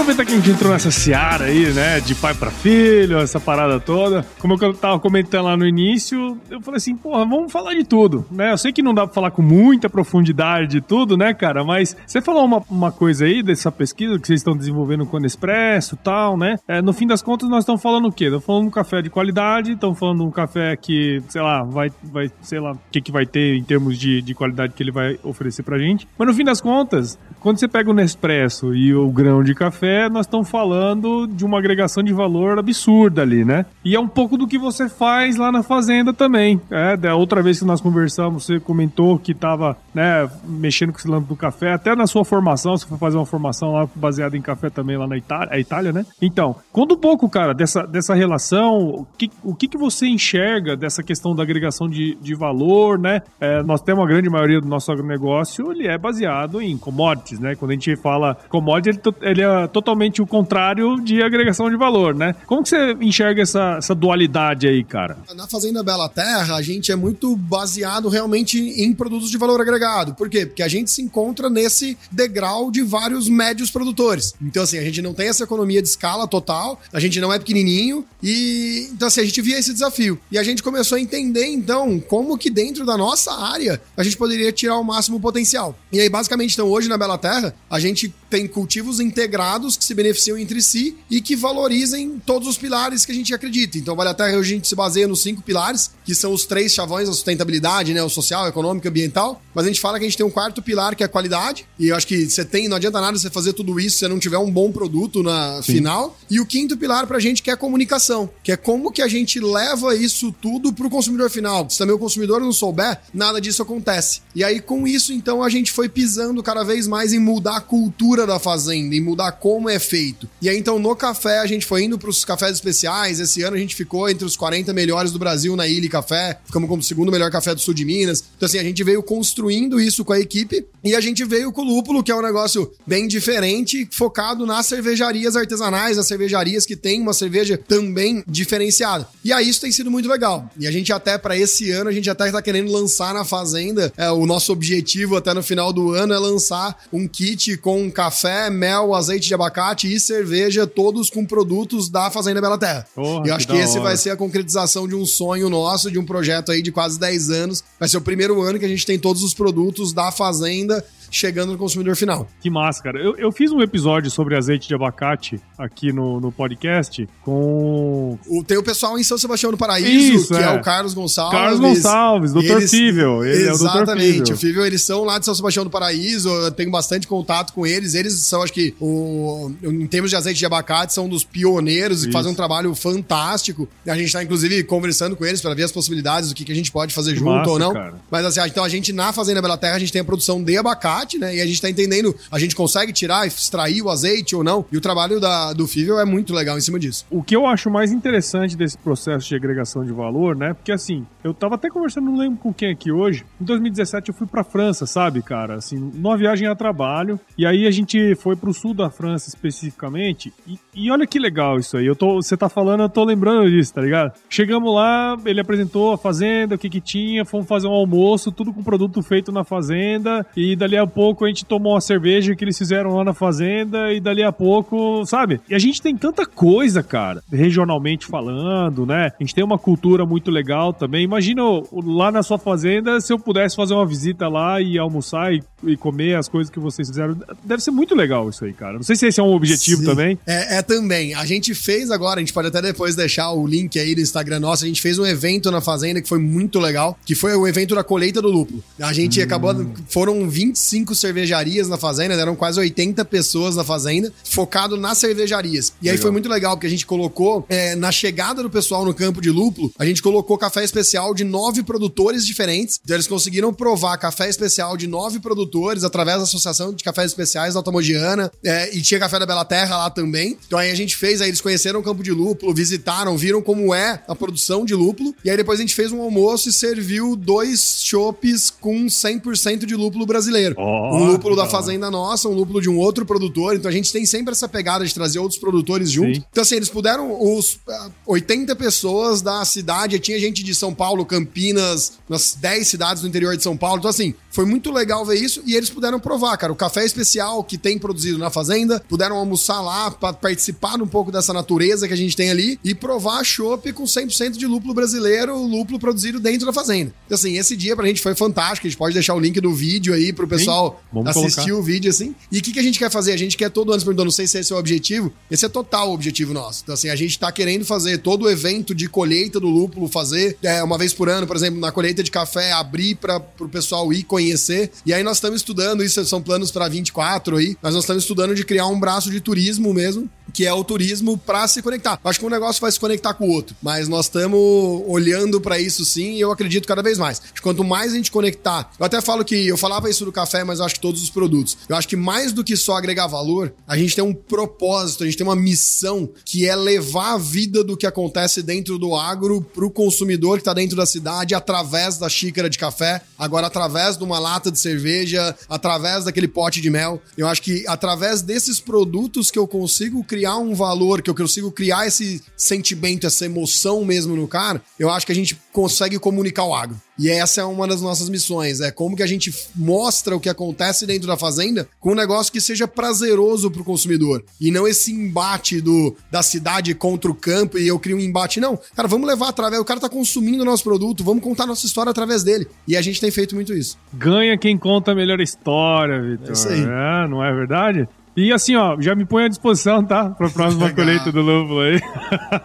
[0.00, 2.00] Aproveitar que a gente entrou nessa seara aí, né?
[2.00, 4.24] De pai pra filho, essa parada toda.
[4.38, 8.24] Como eu tava comentando lá no início, eu falei assim, porra, vamos falar de tudo,
[8.30, 8.52] né?
[8.52, 11.62] Eu sei que não dá pra falar com muita profundidade de tudo, né, cara?
[11.64, 15.20] Mas você falou uma, uma coisa aí dessa pesquisa que vocês estão desenvolvendo com o
[15.20, 16.56] Nespresso e tal, né?
[16.66, 18.24] É, no fim das contas, nós estamos falando o quê?
[18.24, 21.62] Estamos falando de um café de qualidade, estamos falando de um café que, sei lá,
[21.62, 24.82] vai, vai sei lá, o que, que vai ter em termos de, de qualidade que
[24.82, 26.08] ele vai oferecer pra gente.
[26.16, 29.90] Mas no fim das contas, quando você pega o Nespresso e o grão de café,
[30.08, 33.66] nós estamos falando de uma agregação de valor absurda ali, né?
[33.84, 36.60] E é um pouco do que você faz lá na fazenda também.
[36.70, 41.08] É, da outra vez que nós conversamos, você comentou que estava né, mexendo com esse
[41.08, 44.42] lance do café, até na sua formação, você foi fazer uma formação lá baseada em
[44.42, 46.04] café também lá na Itália, Itália, né?
[46.20, 50.76] Então, conta um pouco, cara, dessa, dessa relação, o que, o que, que você enxerga
[50.76, 53.22] dessa questão da agregação de, de valor, né?
[53.40, 57.54] É, nós temos a grande maioria do nosso agronegócio, ele é baseado em commodities, né?
[57.54, 62.14] Quando a gente fala commodity, ele, ele é totalmente o contrário de agregação de valor,
[62.14, 62.34] né?
[62.46, 65.16] Como que você enxerga essa, essa dualidade aí, cara?
[65.34, 70.14] Na Fazenda Bela Terra, a gente é muito baseado realmente em produtos de valor agregado.
[70.14, 70.44] Por quê?
[70.44, 74.34] Porque a gente se encontra nesse degrau de vários médios produtores.
[74.40, 77.38] Então, assim, a gente não tem essa economia de escala total, a gente não é
[77.38, 80.20] pequenininho e, então, assim, a gente via esse desafio.
[80.30, 84.16] E a gente começou a entender, então, como que dentro da nossa área a gente
[84.16, 85.74] poderia tirar o máximo potencial.
[85.90, 89.92] E aí, basicamente, então, hoje na Bela Terra, a gente tem cultivos integrados que se
[89.92, 93.76] beneficiam entre si e que valorizem todos os pilares que a gente acredita.
[93.76, 96.44] Então, Vale a Terra hoje a gente se baseia nos cinco pilares, que são os
[96.44, 98.02] três chavões da sustentabilidade, né?
[98.02, 99.42] O social, econômico e ambiental.
[99.54, 101.66] Mas a gente fala que a gente tem um quarto pilar que é a qualidade.
[101.78, 104.08] E eu acho que você tem, não adianta nada você fazer tudo isso se você
[104.08, 105.74] não tiver um bom produto na Sim.
[105.74, 106.16] final.
[106.30, 109.08] E o quinto pilar pra gente que é a comunicação, que é como que a
[109.08, 111.68] gente leva isso tudo pro consumidor final.
[111.68, 114.22] Se também o consumidor não souber, nada disso acontece.
[114.34, 117.60] E aí, com isso, então, a gente foi pisando cada vez mais em mudar a
[117.60, 120.28] cultura da fazenda, em mudar como é feito.
[120.40, 123.20] E aí, então, no café, a gente foi indo pros cafés especiais.
[123.20, 126.38] Esse ano a gente ficou entre os 40 melhores do Brasil na Ilha Café.
[126.44, 128.24] Ficamos como o segundo melhor café do sul de Minas.
[128.36, 131.62] Então, assim, a gente veio construindo isso com a equipe e a gente veio com
[131.62, 136.76] o lúpulo, que é um negócio bem diferente, focado nas cervejarias artesanais, as cervejarias que
[136.76, 139.06] tem uma cerveja também diferenciada.
[139.24, 140.50] E aí isso tem sido muito legal.
[140.58, 143.92] E a gente até para esse ano a gente até está querendo lançar na fazenda.
[143.96, 148.09] É, o nosso objetivo até no final do ano é lançar um kit com café,
[148.50, 152.86] mel, azeite de abacate e cerveja, todos com produtos da Fazenda Bela Terra.
[152.94, 153.82] Porra, Eu acho que, que esse hora.
[153.82, 157.30] vai ser a concretização de um sonho nosso, de um projeto aí de quase 10
[157.30, 157.64] anos.
[157.78, 161.52] Vai ser o primeiro ano que a gente tem todos os produtos da Fazenda chegando
[161.52, 162.28] no consumidor final.
[162.40, 162.98] Que massa, cara.
[162.98, 168.18] Eu, eu fiz um episódio sobre azeite de abacate aqui no, no podcast com.
[168.26, 170.44] O, tem o pessoal em São Sebastião do Paraíso, Isso, que é.
[170.44, 170.50] é.
[170.50, 171.38] o Carlos Gonçalves.
[171.38, 172.44] Carlos Gonçalves, Dr.
[172.44, 172.70] Eles...
[172.70, 173.24] Fível.
[173.24, 174.30] Ele Exatamente.
[174.30, 176.28] É o, o Fível, eles são lá de São Sebastião do Paraíso.
[176.28, 177.94] Eu tenho bastante contato com eles.
[177.94, 182.12] Eles são, acho que, o, em termos de azeite de abacate, são dos pioneiros e
[182.12, 183.68] fazem um trabalho fantástico.
[183.86, 186.54] A gente está, inclusive, conversando com eles para ver as possibilidades do que, que a
[186.54, 187.72] gente pode fazer que junto massa, ou não.
[187.72, 187.94] Cara.
[188.10, 190.56] Mas assim, então a gente, na Fazenda Bela Terra, a gente tem a produção de
[190.56, 191.36] abacate né?
[191.36, 194.64] E a gente tá entendendo, a gente consegue tirar, extrair o azeite ou não.
[194.70, 197.06] E o trabalho da, do Fível é muito legal em cima disso.
[197.10, 200.54] O que eu acho mais interessante desse processo de agregação de valor, né?
[200.54, 203.24] Porque assim, eu tava até conversando, não lembro com quem aqui hoje.
[203.40, 205.54] Em 2017 eu fui pra França, sabe, cara?
[205.56, 207.18] Assim, numa viagem a trabalho.
[207.36, 210.32] E aí a gente foi pro sul da França especificamente.
[210.46, 211.86] E, e olha que legal isso aí.
[211.86, 214.12] Eu tô, você tá falando, eu tô lembrando disso, tá ligado?
[214.28, 218.52] Chegamos lá, ele apresentou a fazenda, o que que tinha, fomos fazer um almoço, tudo
[218.52, 220.26] com produto feito na fazenda.
[220.36, 223.92] E dali a pouco a gente tomou uma cerveja que eles fizeram lá na fazenda
[223.92, 225.40] e dali a pouco, sabe?
[225.48, 229.12] E a gente tem tanta coisa, cara, regionalmente falando, né?
[229.18, 231.04] A gente tem uma cultura muito legal também.
[231.04, 235.42] Imagina lá na sua fazenda se eu pudesse fazer uma visita lá e almoçar e,
[235.64, 237.16] e comer as coisas que vocês fizeram.
[237.44, 238.74] Deve ser muito legal isso aí, cara.
[238.74, 239.86] Não sei se esse é um objetivo Sim.
[239.86, 240.18] também.
[240.26, 241.14] É, é também.
[241.14, 244.40] A gente fez agora, a gente pode até depois deixar o link aí do Instagram
[244.40, 244.64] nosso.
[244.64, 247.74] A gente fez um evento na fazenda que foi muito legal, que foi o evento
[247.74, 248.62] da colheita do lúpulo.
[248.80, 249.24] A gente hum.
[249.24, 249.54] acabou,
[249.88, 255.74] foram 25 cinco cervejarias na fazenda, eram quase 80 pessoas na fazenda, focado nas cervejarias.
[255.80, 255.92] E legal.
[255.92, 259.20] aí foi muito legal, porque a gente colocou, é, na chegada do pessoal no campo
[259.20, 262.80] de lúpulo, a gente colocou café especial de nove produtores diferentes.
[262.82, 267.54] Então eles conseguiram provar café especial de nove produtores através da Associação de Cafés Especiais
[267.54, 270.38] da Altamogiana, é, e tinha café da Bela Terra lá também.
[270.46, 273.74] Então aí a gente fez, aí eles conheceram o campo de lúpulo, visitaram, viram como
[273.74, 277.14] é a produção de lúpulo, e aí depois a gente fez um almoço e serviu
[277.16, 280.54] dois chopes com 100% de lúpulo brasileiro.
[280.58, 283.56] Oh um lúpulo da fazenda nossa, um lúpulo de um outro produtor.
[283.56, 286.16] Então a gente tem sempre essa pegada de trazer outros produtores junto.
[286.16, 286.24] Sim.
[286.30, 287.58] Então, assim, eles puderam, os
[288.06, 293.08] 80 ah, pessoas da cidade, tinha gente de São Paulo, Campinas, nas 10 cidades do
[293.08, 293.78] interior de São Paulo.
[293.78, 296.52] Então, assim, foi muito legal ver isso e eles puderam provar, cara.
[296.52, 301.10] O café especial que tem produzido na fazenda, puderam almoçar lá para participar um pouco
[301.10, 305.36] dessa natureza que a gente tem ali e provar chopp com 100% de lúpulo brasileiro,
[305.36, 306.92] lúpulo produzido dentro da fazenda.
[307.06, 308.66] Então, assim, esse dia pra gente foi fantástico.
[308.66, 310.59] A gente pode deixar o link do vídeo aí pro pessoal
[310.92, 311.60] Vamos assistir colocar.
[311.60, 312.14] o vídeo, assim.
[312.30, 313.12] E o que, que a gente quer fazer?
[313.12, 315.12] A gente quer todo ano, perguntando, não sei se esse é o objetivo.
[315.30, 316.62] Esse é total o objetivo nosso.
[316.62, 320.36] Então, assim, a gente tá querendo fazer todo o evento de colheita do lúpulo, fazer
[320.42, 323.92] é, uma vez por ano, por exemplo, na colheita de café, abrir para o pessoal
[323.92, 324.70] ir conhecer.
[324.84, 328.34] E aí nós estamos estudando, isso são planos para 24 aí, mas nós estamos estudando
[328.34, 331.98] de criar um braço de turismo mesmo, que é o turismo para se conectar.
[332.02, 334.38] Acho que um negócio vai se conectar com o outro, mas nós estamos
[334.86, 337.20] olhando para isso sim e eu acredito cada vez mais.
[337.42, 340.58] Quanto mais a gente conectar, eu até falo que eu falava isso do café, mas
[340.58, 341.56] eu acho que todos os produtos.
[341.68, 345.06] Eu acho que mais do que só agregar valor, a gente tem um propósito, a
[345.06, 349.40] gente tem uma missão que é levar a vida do que acontece dentro do agro
[349.40, 353.96] para o consumidor que está dentro da cidade através da xícara de café, agora através
[353.96, 357.00] de uma lata de cerveja, através daquele pote de mel.
[357.16, 361.50] Eu acho que através desses produtos que eu consigo criar um valor, que eu consigo
[361.50, 366.44] criar esse sentimento, essa emoção mesmo no cara, eu acho que a gente consegue comunicar
[366.44, 366.80] o agro.
[367.00, 370.28] E essa é uma das nossas missões, é como que a gente mostra o que
[370.28, 374.68] acontece dentro da fazenda com um negócio que seja prazeroso para o consumidor e não
[374.68, 378.58] esse embate do da cidade contra o campo e eu crio um embate não.
[378.76, 381.88] Cara, vamos levar através, o cara tá consumindo o nosso produto, vamos contar nossa história
[381.88, 382.46] através dele.
[382.68, 383.78] E a gente tem feito muito isso.
[383.94, 386.28] Ganha quem conta a melhor história, Vitor.
[386.28, 386.60] É isso aí.
[386.60, 387.88] É, não é verdade?
[388.16, 390.10] E assim, ó, já me põe à disposição, tá?
[390.10, 390.84] Pra próxima Legal.
[390.84, 391.80] colheita do lúpulo aí.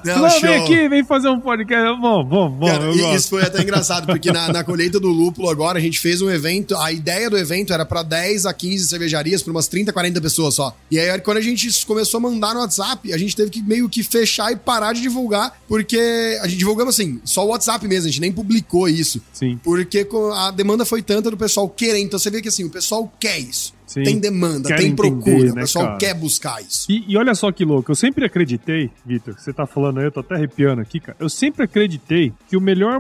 [0.06, 2.00] Não, Não vem aqui, vem fazer um podcast.
[2.00, 2.68] Bom, bom, bom.
[2.68, 6.22] Cara, isso foi até engraçado, porque na, na colheita do lúpulo agora a gente fez
[6.22, 6.76] um evento.
[6.78, 10.56] A ideia do evento era pra 10 a 15 cervejarias, pra umas 30, 40 pessoas
[10.56, 10.76] só.
[10.90, 13.90] E aí, quando a gente começou a mandar no WhatsApp, a gente teve que meio
[13.90, 18.08] que fechar e parar de divulgar, porque a gente divulgamos assim, só o WhatsApp mesmo,
[18.08, 19.22] a gente nem publicou isso.
[19.34, 19.60] Sim.
[19.64, 22.06] Porque a demanda foi tanta do pessoal querendo.
[22.06, 23.75] Então você vê que assim, o pessoal quer isso.
[23.96, 24.04] Sim.
[24.04, 25.98] Tem demanda, tem procura, né, o pessoal cara?
[25.98, 26.86] quer buscar isso.
[26.92, 30.12] E, e, olha só que louco, eu sempre acreditei, Vitor, você tá falando aí, eu
[30.12, 31.18] tô até arrepiando aqui, cara.
[31.18, 33.00] Eu sempre acreditei que o melhor,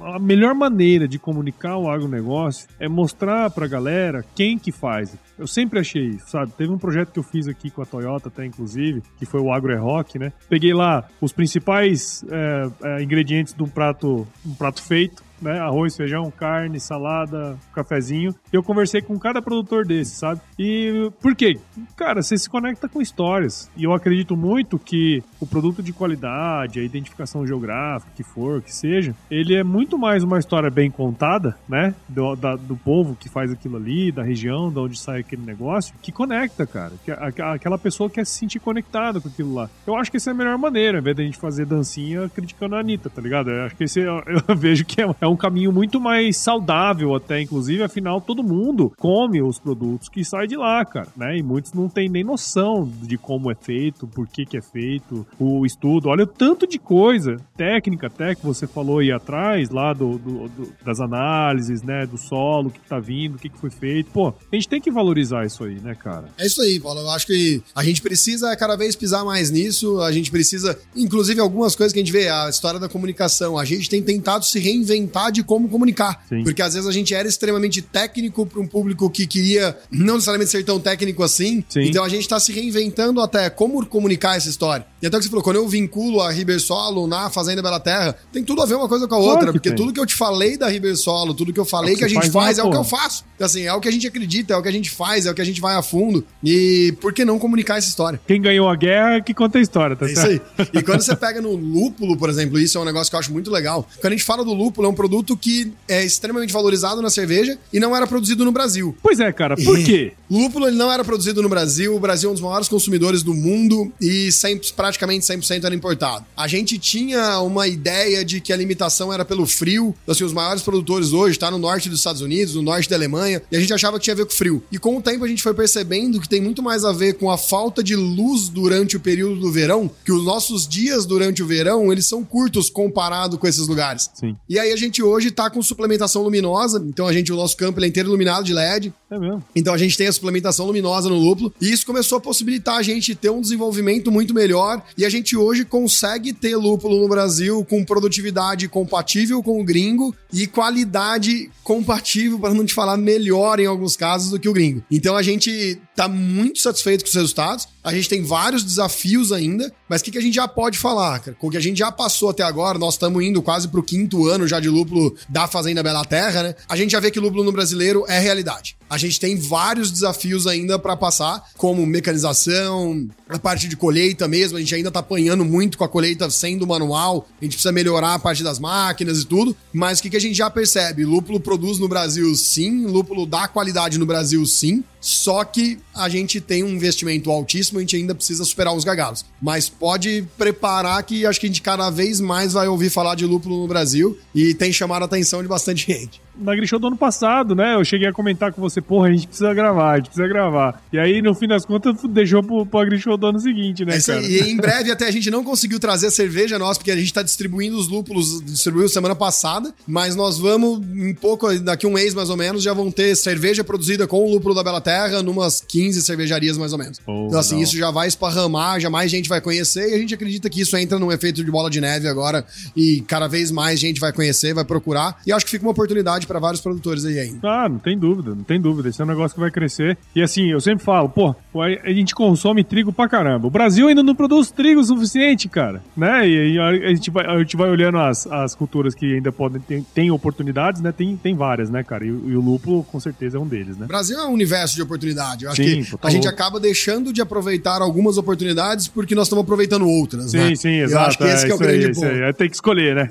[0.00, 5.16] a melhor maneira de comunicar o agronegócio é mostrar pra galera quem que faz.
[5.36, 6.52] Eu sempre achei isso, sabe?
[6.52, 9.52] Teve um projeto que eu fiz aqui com a Toyota, até inclusive, que foi o
[9.52, 10.32] Agro é Rock, né?
[10.48, 15.58] Peguei lá os principais é, é, ingredientes de um prato, um prato feito, né?
[15.58, 18.34] Arroz, feijão, carne, salada, cafezinho.
[18.52, 20.40] E eu conversei com cada produtor desse, sabe?
[20.58, 21.58] E por quê?
[21.96, 23.70] Cara, você se conecta com histórias.
[23.76, 28.74] E eu acredito muito que o produto de qualidade, a identificação geográfica, que for, que
[28.74, 31.94] seja, ele é muito mais uma história bem contada, né?
[32.08, 35.94] Do, da, do povo que faz aquilo ali, da região, de onde sai aquele negócio,
[36.02, 36.92] que conecta, cara.
[37.04, 39.68] Que a, aquela pessoa quer se sentir conectada com aquilo lá.
[39.86, 42.74] Eu acho que essa é a melhor maneira, ao invés da gente fazer dancinha criticando
[42.74, 43.50] a Anitta, tá ligado?
[43.50, 47.14] Eu acho que esse eu, eu vejo que é, é um caminho muito mais saudável
[47.14, 51.38] até, inclusive, afinal, todo mundo come os produtos que saem de lá, cara, né?
[51.38, 55.26] E muitos não têm nem noção de como é feito, por que que é feito,
[55.38, 56.08] o estudo.
[56.08, 60.48] Olha o tanto de coisa, técnica até, que você falou aí atrás, lá do, do,
[60.48, 64.10] do das análises, né, do solo, que tá vindo, o que que foi feito.
[64.10, 66.28] Pô, a gente tem que valorizar isso aí, né, cara?
[66.38, 67.00] É isso aí, Paulo.
[67.00, 71.40] Eu acho que a gente precisa cada vez pisar mais nisso, a gente precisa, inclusive
[71.40, 74.58] algumas coisas que a gente vê, a história da comunicação, a gente tem tentado se
[74.58, 76.24] reinventar de como comunicar.
[76.28, 76.42] Sim.
[76.42, 80.50] Porque às vezes a gente era extremamente técnico para um público que queria não necessariamente
[80.50, 81.62] ser tão técnico assim.
[81.68, 81.82] Sim.
[81.82, 84.86] Então a gente está se reinventando até como comunicar essa história.
[85.02, 88.44] E até que você falou, quando eu vinculo a Ribersolo na Fazenda Bela Terra, tem
[88.44, 89.38] tudo a ver uma coisa com a outra.
[89.38, 89.76] Claro porque tem.
[89.76, 92.08] tudo que eu te falei da Ribersolo, tudo que eu falei é que, que a
[92.08, 93.24] gente faz, faz é o que eu faço.
[93.40, 95.34] Assim, é o que a gente acredita, é o que a gente faz, é o
[95.34, 96.24] que a gente vai a fundo.
[96.44, 98.20] E por que não comunicar essa história?
[98.26, 100.32] Quem ganhou a guerra é que conta a história, tá é certo?
[100.32, 100.68] Isso aí.
[100.74, 103.32] E quando você pega no lúpulo, por exemplo, isso é um negócio que eu acho
[103.32, 103.86] muito legal.
[104.00, 107.10] Quando a gente fala do lúpulo, é um produto produto que é extremamente valorizado na
[107.10, 108.96] cerveja e não era produzido no Brasil.
[109.02, 110.12] Pois é, cara, por e quê?
[110.30, 113.34] Lúpulo ele não era produzido no Brasil, o Brasil é um dos maiores consumidores do
[113.34, 116.24] mundo e sempre, praticamente 100% era importado.
[116.36, 120.62] A gente tinha uma ideia de que a limitação era pelo frio, assim, os maiores
[120.62, 123.60] produtores hoje estão tá no norte dos Estados Unidos, no norte da Alemanha, e a
[123.60, 124.62] gente achava que tinha a ver com frio.
[124.70, 127.28] E com o tempo a gente foi percebendo que tem muito mais a ver com
[127.28, 131.46] a falta de luz durante o período do verão, que os nossos dias durante o
[131.46, 134.08] verão, eles são curtos comparado com esses lugares.
[134.14, 134.36] Sim.
[134.48, 137.82] E aí a gente hoje tá com suplementação luminosa, então a gente, o nosso campo
[137.82, 138.92] é inteiro iluminado de LED.
[139.10, 139.44] É mesmo.
[139.54, 142.82] Então a gente tem a suplementação luminosa no lúpulo, e isso começou a possibilitar a
[142.82, 147.64] gente ter um desenvolvimento muito melhor, e a gente hoje consegue ter lúpulo no Brasil
[147.68, 153.66] com produtividade compatível com o gringo e qualidade compatível, para não te falar melhor em
[153.66, 154.82] alguns casos do que o gringo.
[154.90, 157.68] Então a gente tá muito satisfeito com os resultados.
[157.84, 161.18] A gente tem vários desafios ainda, mas o que, que a gente já pode falar,
[161.18, 161.36] cara?
[161.38, 164.26] Com o que a gente já passou até agora, nós estamos indo quase pro quinto
[164.26, 166.54] ano já de lúpulo da Fazenda Bela Terra, né?
[166.68, 168.76] A gente já vê que lúpulo no brasileiro é realidade.
[168.88, 174.56] A gente tem vários desafios ainda para passar, como mecanização, a parte de colheita mesmo.
[174.56, 177.28] A gente ainda tá apanhando muito com a colheita sendo manual.
[177.40, 179.56] A gente precisa melhorar a parte das máquinas e tudo.
[179.72, 181.04] Mas o que, que a gente já percebe?
[181.04, 184.82] Lúpulo produz no Brasil sim, lúpulo dá qualidade no Brasil sim.
[185.00, 189.24] Só que a gente tem um investimento altíssimo, a gente ainda precisa superar os gargalos.
[189.40, 193.24] Mas pode preparar que acho que a gente cada vez mais vai ouvir falar de
[193.24, 196.96] lúpulo no Brasil e tem chamado a atenção de bastante gente na Grishow do ano
[196.96, 197.74] passado, né?
[197.74, 200.82] Eu cheguei a comentar com você, porra, a gente precisa gravar, a gente precisa gravar.
[200.92, 204.00] E aí, no fim das contas, deixou pro, pro Agrishow do ano seguinte, né, é
[204.00, 204.20] cara?
[204.22, 207.12] E em breve até a gente não conseguiu trazer a cerveja nossa, porque a gente
[207.12, 212.14] tá distribuindo os lúpulos, distribuiu semana passada, mas nós vamos, em pouco, daqui um mês
[212.14, 215.60] mais ou menos, já vão ter cerveja produzida com o lúpulo da Bela Terra numas
[215.66, 217.00] 15 cervejarias mais ou menos.
[217.06, 217.62] Oh, então assim, não.
[217.62, 220.76] isso já vai esparramar, já mais gente vai conhecer e a gente acredita que isso
[220.76, 224.54] entra num efeito de bola de neve agora e cada vez mais gente vai conhecer,
[224.54, 227.40] vai procurar e acho que fica uma oportunidade para vários produtores aí ainda.
[227.42, 228.88] Ah, não tem dúvida, não tem dúvida.
[228.88, 229.98] Esse é um negócio que vai crescer.
[230.14, 233.48] E assim, eu sempre falo, pô, a gente consome trigo pra caramba.
[233.48, 235.82] O Brasil ainda não produz trigo o suficiente, cara.
[235.96, 236.28] Né?
[236.28, 239.82] E a gente vai, a gente vai olhando as, as culturas que ainda podem ter
[239.92, 240.92] tem oportunidades, né?
[240.92, 242.04] Tem, tem várias, né, cara?
[242.04, 243.86] E, e o lúpulo, com certeza, é um deles, né?
[243.86, 245.44] O Brasil é um universo de oportunidade.
[245.44, 249.14] Eu acho Sim, que pô, tá a gente acaba deixando de aproveitar algumas oportunidades porque
[249.14, 250.54] nós estamos aproveitando outras, Sim, né?
[250.54, 251.08] sim, Eu exato.
[251.08, 252.06] acho que esse que é o aí, grande ponto.
[252.06, 252.20] aí.
[252.22, 253.08] É, Tem que escolher, né?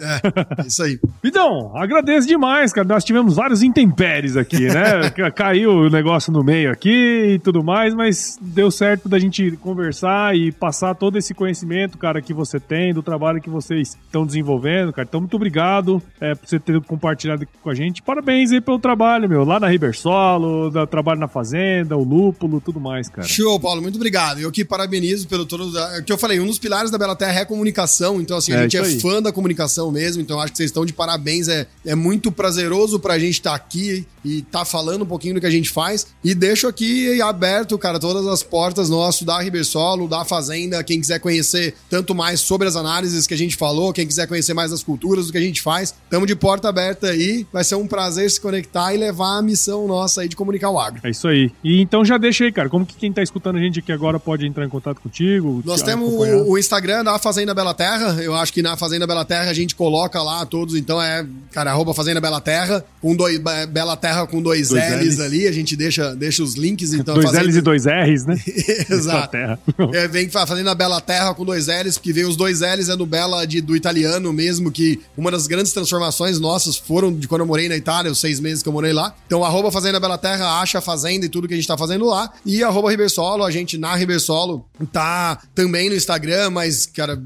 [0.63, 0.99] É, isso aí.
[1.21, 2.87] Então, agradeço demais, cara.
[2.99, 5.09] Nós tivemos vários intempéries aqui, né?
[5.15, 9.51] Ca- Caiu o negócio no meio aqui e tudo mais, mas deu certo da gente
[9.61, 14.25] conversar e passar todo esse conhecimento, cara, que você tem, do trabalho que vocês estão
[14.25, 15.05] desenvolvendo, cara.
[15.07, 18.01] Então, muito obrigado é, por você ter compartilhado aqui com a gente.
[18.01, 19.45] Parabéns aí pelo trabalho, meu.
[19.45, 23.25] Lá na Ribersolo, da trabalho na fazenda, o lúpulo, tudo mais, cara.
[23.25, 24.39] Show, Paulo, muito obrigado.
[24.41, 25.69] Eu que parabenizo pelo todo.
[25.99, 28.19] O que eu falei, um dos pilares da Bela Terra é a comunicação.
[28.19, 28.99] Então, assim, a É, gente é aí.
[28.99, 30.21] fã da comunicação mesmo.
[30.21, 31.47] Então, acho que vocês estão de parabéns.
[31.47, 35.45] É, é muito prazeroso pra gente estar aqui e estar falando um pouquinho do que
[35.45, 36.07] a gente faz.
[36.23, 40.83] E deixo aqui aberto, cara, todas as portas nosso da Ribersolo, da Fazenda.
[40.83, 44.53] Quem quiser conhecer tanto mais sobre as análises que a gente falou, quem quiser conhecer
[44.53, 47.45] mais das culturas, do que a gente faz, estamos de porta aberta aí.
[47.51, 50.79] Vai ser um prazer se conectar e levar a missão nossa aí de comunicar o
[50.79, 51.01] agro.
[51.03, 51.51] É isso aí.
[51.63, 52.69] E então já deixa aí, cara.
[52.69, 55.61] Como que quem tá escutando a gente aqui agora pode entrar em contato contigo?
[55.65, 56.37] Nós te temos acompanhar?
[56.43, 58.21] o Instagram da Fazenda Bela Terra.
[58.21, 60.75] Eu acho que na Fazenda Bela Terra a gente coloca lá todos.
[60.75, 62.78] Então é, cara, arroba Fazenda Bela Terra.
[63.01, 65.21] Com dois, Be- Bela Terra com dois, Dois L's, Ls.
[65.21, 65.47] ali.
[65.47, 66.93] A gente deixa, deixa os links.
[66.93, 68.35] Então, dois Fazenda- L's e dois R's, né?
[68.89, 69.37] Exato.
[69.93, 72.89] É, vem fa- fazendo a Bela Terra com dois L's, porque vem os dois L's
[72.89, 77.27] é do Bela de, do italiano mesmo, que uma das grandes transformações nossas foram de
[77.27, 79.13] quando eu morei na Itália, os seis meses que eu morei lá.
[79.25, 82.05] Então, arroba Fazenda Bela Terra, acha a Fazenda e tudo que a gente tá fazendo
[82.05, 82.29] lá.
[82.45, 87.21] E arroba Ribersolo, a gente na Ribersolo tá também no Instagram, mas, cara,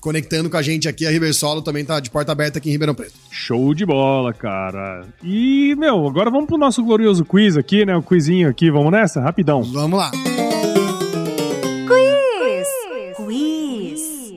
[0.00, 2.94] conectando com a gente aqui, a Ribersolo também tá de porta aberta aqui em Ribeirão
[2.94, 3.12] Preto.
[3.30, 4.91] Show de bola, cara.
[5.22, 7.96] E, meu, agora vamos pro nosso glorioso quiz aqui, né?
[7.96, 8.70] O quizinho aqui.
[8.70, 9.20] Vamos nessa?
[9.20, 9.62] Rapidão.
[9.62, 10.10] Vamos lá.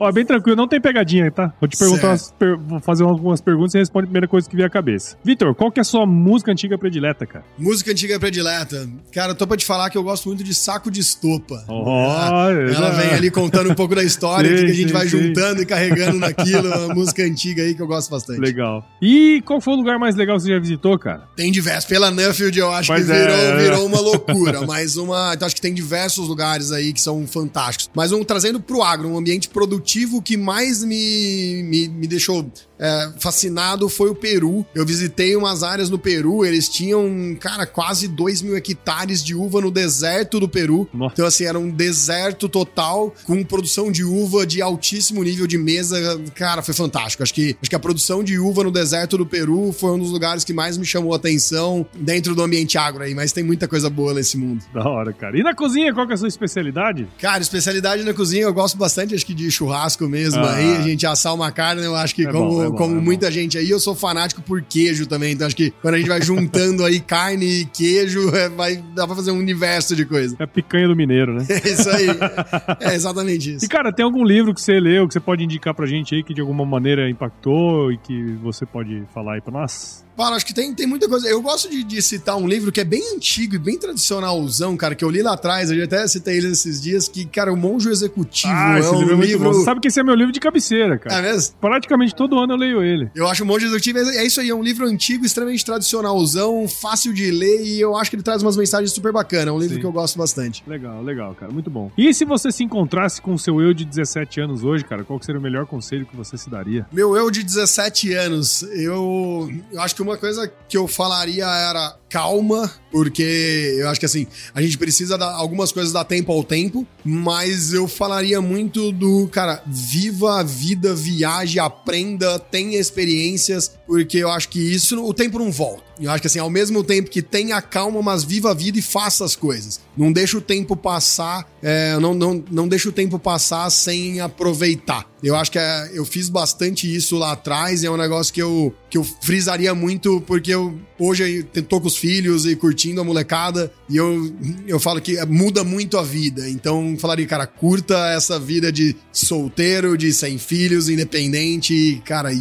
[0.00, 1.52] Ó, bem tranquilo, não tem pegadinha, tá?
[1.60, 4.54] Vou te perguntar, umas per- vou fazer algumas perguntas e responde a primeira coisa que
[4.56, 5.16] vier à cabeça.
[5.24, 7.44] Vitor, qual que é a sua música antiga predileta, cara?
[7.58, 8.88] Música antiga predileta.
[9.12, 11.64] Cara, eu tô pra te falar que eu gosto muito de Saco de Estopa.
[11.68, 12.90] Oh, ela já.
[12.90, 15.18] vem ali contando um pouco da história, que a gente sim, vai sim.
[15.28, 16.68] juntando e carregando naquilo.
[16.68, 18.38] Uma música antiga aí que eu gosto bastante.
[18.40, 18.86] Legal.
[19.00, 21.22] E qual foi o lugar mais legal que você já visitou, cara?
[21.36, 21.86] Tem diversos.
[21.86, 23.56] Pela Nuffield eu acho Mas que é, virou, é.
[23.62, 24.66] virou uma loucura.
[24.66, 25.32] mas uma.
[25.34, 27.90] Então acho que tem diversos lugares aí que são fantásticos.
[27.94, 29.85] Mas um trazendo pro agro, um ambiente produtivo
[30.20, 32.44] que mais me, me, me deixou
[32.78, 34.64] é, fascinado foi o Peru.
[34.74, 39.60] Eu visitei umas áreas no Peru, eles tinham, cara, quase 2 mil hectares de uva
[39.60, 40.88] no deserto do Peru.
[40.92, 41.14] Nossa.
[41.14, 46.20] Então, assim, era um deserto total, com produção de uva de altíssimo nível de mesa.
[46.34, 47.22] Cara, foi fantástico.
[47.22, 50.10] Acho que, acho que a produção de uva no deserto do Peru foi um dos
[50.10, 53.14] lugares que mais me chamou a atenção dentro do ambiente agro aí.
[53.14, 54.64] Mas tem muita coisa boa nesse mundo.
[54.74, 55.38] Da hora, cara.
[55.38, 57.06] E na cozinha, qual que é a sua especialidade?
[57.18, 60.54] Cara, especialidade na cozinha, eu gosto bastante, acho que de churrasco mesmo Ah.
[60.54, 60.76] aí.
[60.76, 63.30] A gente assar uma carne, eu acho que, É como, bom, é bom, como muita
[63.30, 65.32] gente aí, eu sou fanático por queijo também.
[65.32, 69.06] Então, acho que quando a gente vai juntando aí carne e queijo, é, vai, dá
[69.06, 70.36] pra fazer um universo de coisa.
[70.38, 71.46] É a picanha do mineiro, né?
[71.66, 72.06] É isso aí.
[72.80, 73.64] É exatamente isso.
[73.64, 76.22] E, cara, tem algum livro que você leu que você pode indicar pra gente aí
[76.22, 80.05] que de alguma maneira impactou e que você pode falar aí pra nós?
[80.16, 81.28] Paulo, acho que tem, tem muita coisa.
[81.28, 84.94] Eu gosto de, de citar um livro que é bem antigo e bem tradicionalzão, cara,
[84.94, 87.56] que eu li lá atrás, eu já até citei ele esses dias, que, cara, O
[87.56, 89.44] Monjo Executivo ah, é esse um livro é muito livro...
[89.44, 89.52] bom.
[89.52, 91.16] Você sabe que esse é meu livro de cabeceira, cara.
[91.18, 91.54] É mesmo?
[91.60, 93.10] Praticamente todo ano eu leio ele.
[93.14, 97.12] Eu acho o Monge Executivo, é isso aí, é um livro antigo, extremamente tradicionalzão, fácil
[97.12, 99.48] de ler e eu acho que ele traz umas mensagens super bacanas.
[99.48, 99.80] É um livro Sim.
[99.80, 100.64] que eu gosto bastante.
[100.66, 101.52] Legal, legal, cara.
[101.52, 101.90] Muito bom.
[101.96, 105.18] E se você se encontrasse com o seu eu de 17 anos hoje, cara, qual
[105.18, 106.86] que seria o melhor conselho que você se daria?
[106.92, 111.96] Meu eu de 17 anos, eu, eu acho que uma coisa que eu falaria era
[112.08, 116.44] calma, porque eu acho que assim, a gente precisa dar algumas coisas dar tempo ao
[116.44, 124.18] tempo, mas eu falaria muito do, cara, viva a vida, viaje, aprenda, tenha experiências, porque
[124.18, 125.85] eu acho que isso, o tempo não volta.
[126.00, 128.82] Eu acho que assim, ao mesmo tempo que tenha calma, mas viva a vida e
[128.82, 129.80] faça as coisas.
[129.96, 135.06] Não deixa o tempo passar, é, não, não, não deixa o tempo passar sem aproveitar.
[135.22, 138.42] Eu acho que é, eu fiz bastante isso lá atrás e é um negócio que
[138.42, 143.00] eu, que eu frisaria muito, porque eu hoje eu tô com os filhos e curtindo
[143.00, 144.32] a molecada, e eu,
[144.66, 146.48] eu falo que muda muito a vida.
[146.48, 152.40] Então, falaria, cara, curta essa vida de solteiro, de sem filhos, independente, e, cara, e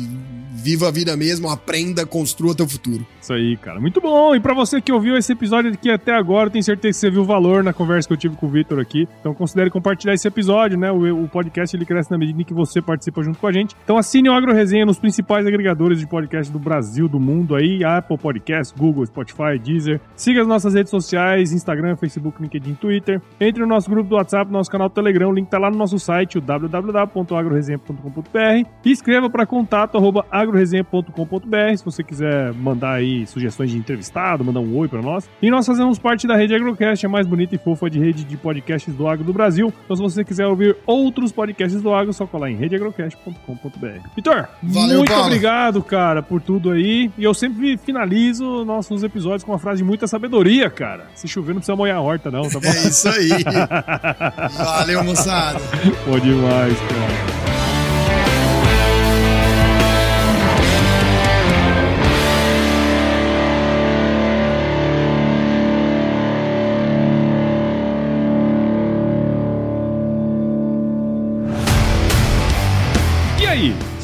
[0.66, 3.06] viva a vida mesmo, aprenda, construa teu futuro.
[3.22, 3.80] Isso aí, cara.
[3.80, 4.36] Muito bom.
[4.36, 7.22] E pra você que ouviu esse episódio aqui até agora, tenho certeza que você viu
[7.22, 9.08] o valor na conversa que eu tive com o Vitor aqui.
[9.20, 10.92] Então considere compartilhar esse episódio, né?
[10.92, 13.76] O, o podcast ele cresce na medida em que você participa junto com a gente.
[13.84, 17.84] Então assine o Agro Resenha nos principais agregadores de podcast do Brasil, do mundo aí,
[17.84, 20.00] Apple Podcast, Google, Spotify, Deezer.
[20.16, 23.22] Siga as nossas redes sociais, Instagram, Facebook, LinkedIn, Twitter.
[23.40, 25.78] Entre no nosso grupo do WhatsApp, nosso canal do Telegram, o link tá lá no
[25.78, 28.70] nosso site, o www.agroresenha.com.br.
[28.86, 34.62] E escreva para contato arroba agroresenha.com.br se você quiser mandar aí sugestões de entrevistado, mandar
[34.62, 35.30] um oi para nós.
[35.42, 38.38] E nós fazemos parte da rede Agrocast, a mais bonita e fofa de rede de
[38.38, 39.74] podcasts do agro do Brasil.
[39.84, 44.08] Então se você quiser ouvir outros podcasts do agro, é só colar em redeagrocast.com.br.
[44.16, 45.26] Vitor, Valeu, muito Paulo.
[45.26, 47.12] obrigado, cara, por tudo aí.
[47.18, 51.08] E eu sempre finalizo nossos episódios com uma frase de muita sabedoria, cara.
[51.14, 52.68] Se chover, não precisa molhar a horta, não, tá bom?
[52.68, 53.30] É isso aí.
[54.58, 55.60] Valeu, moçada.
[56.08, 57.45] Bom demais, cara.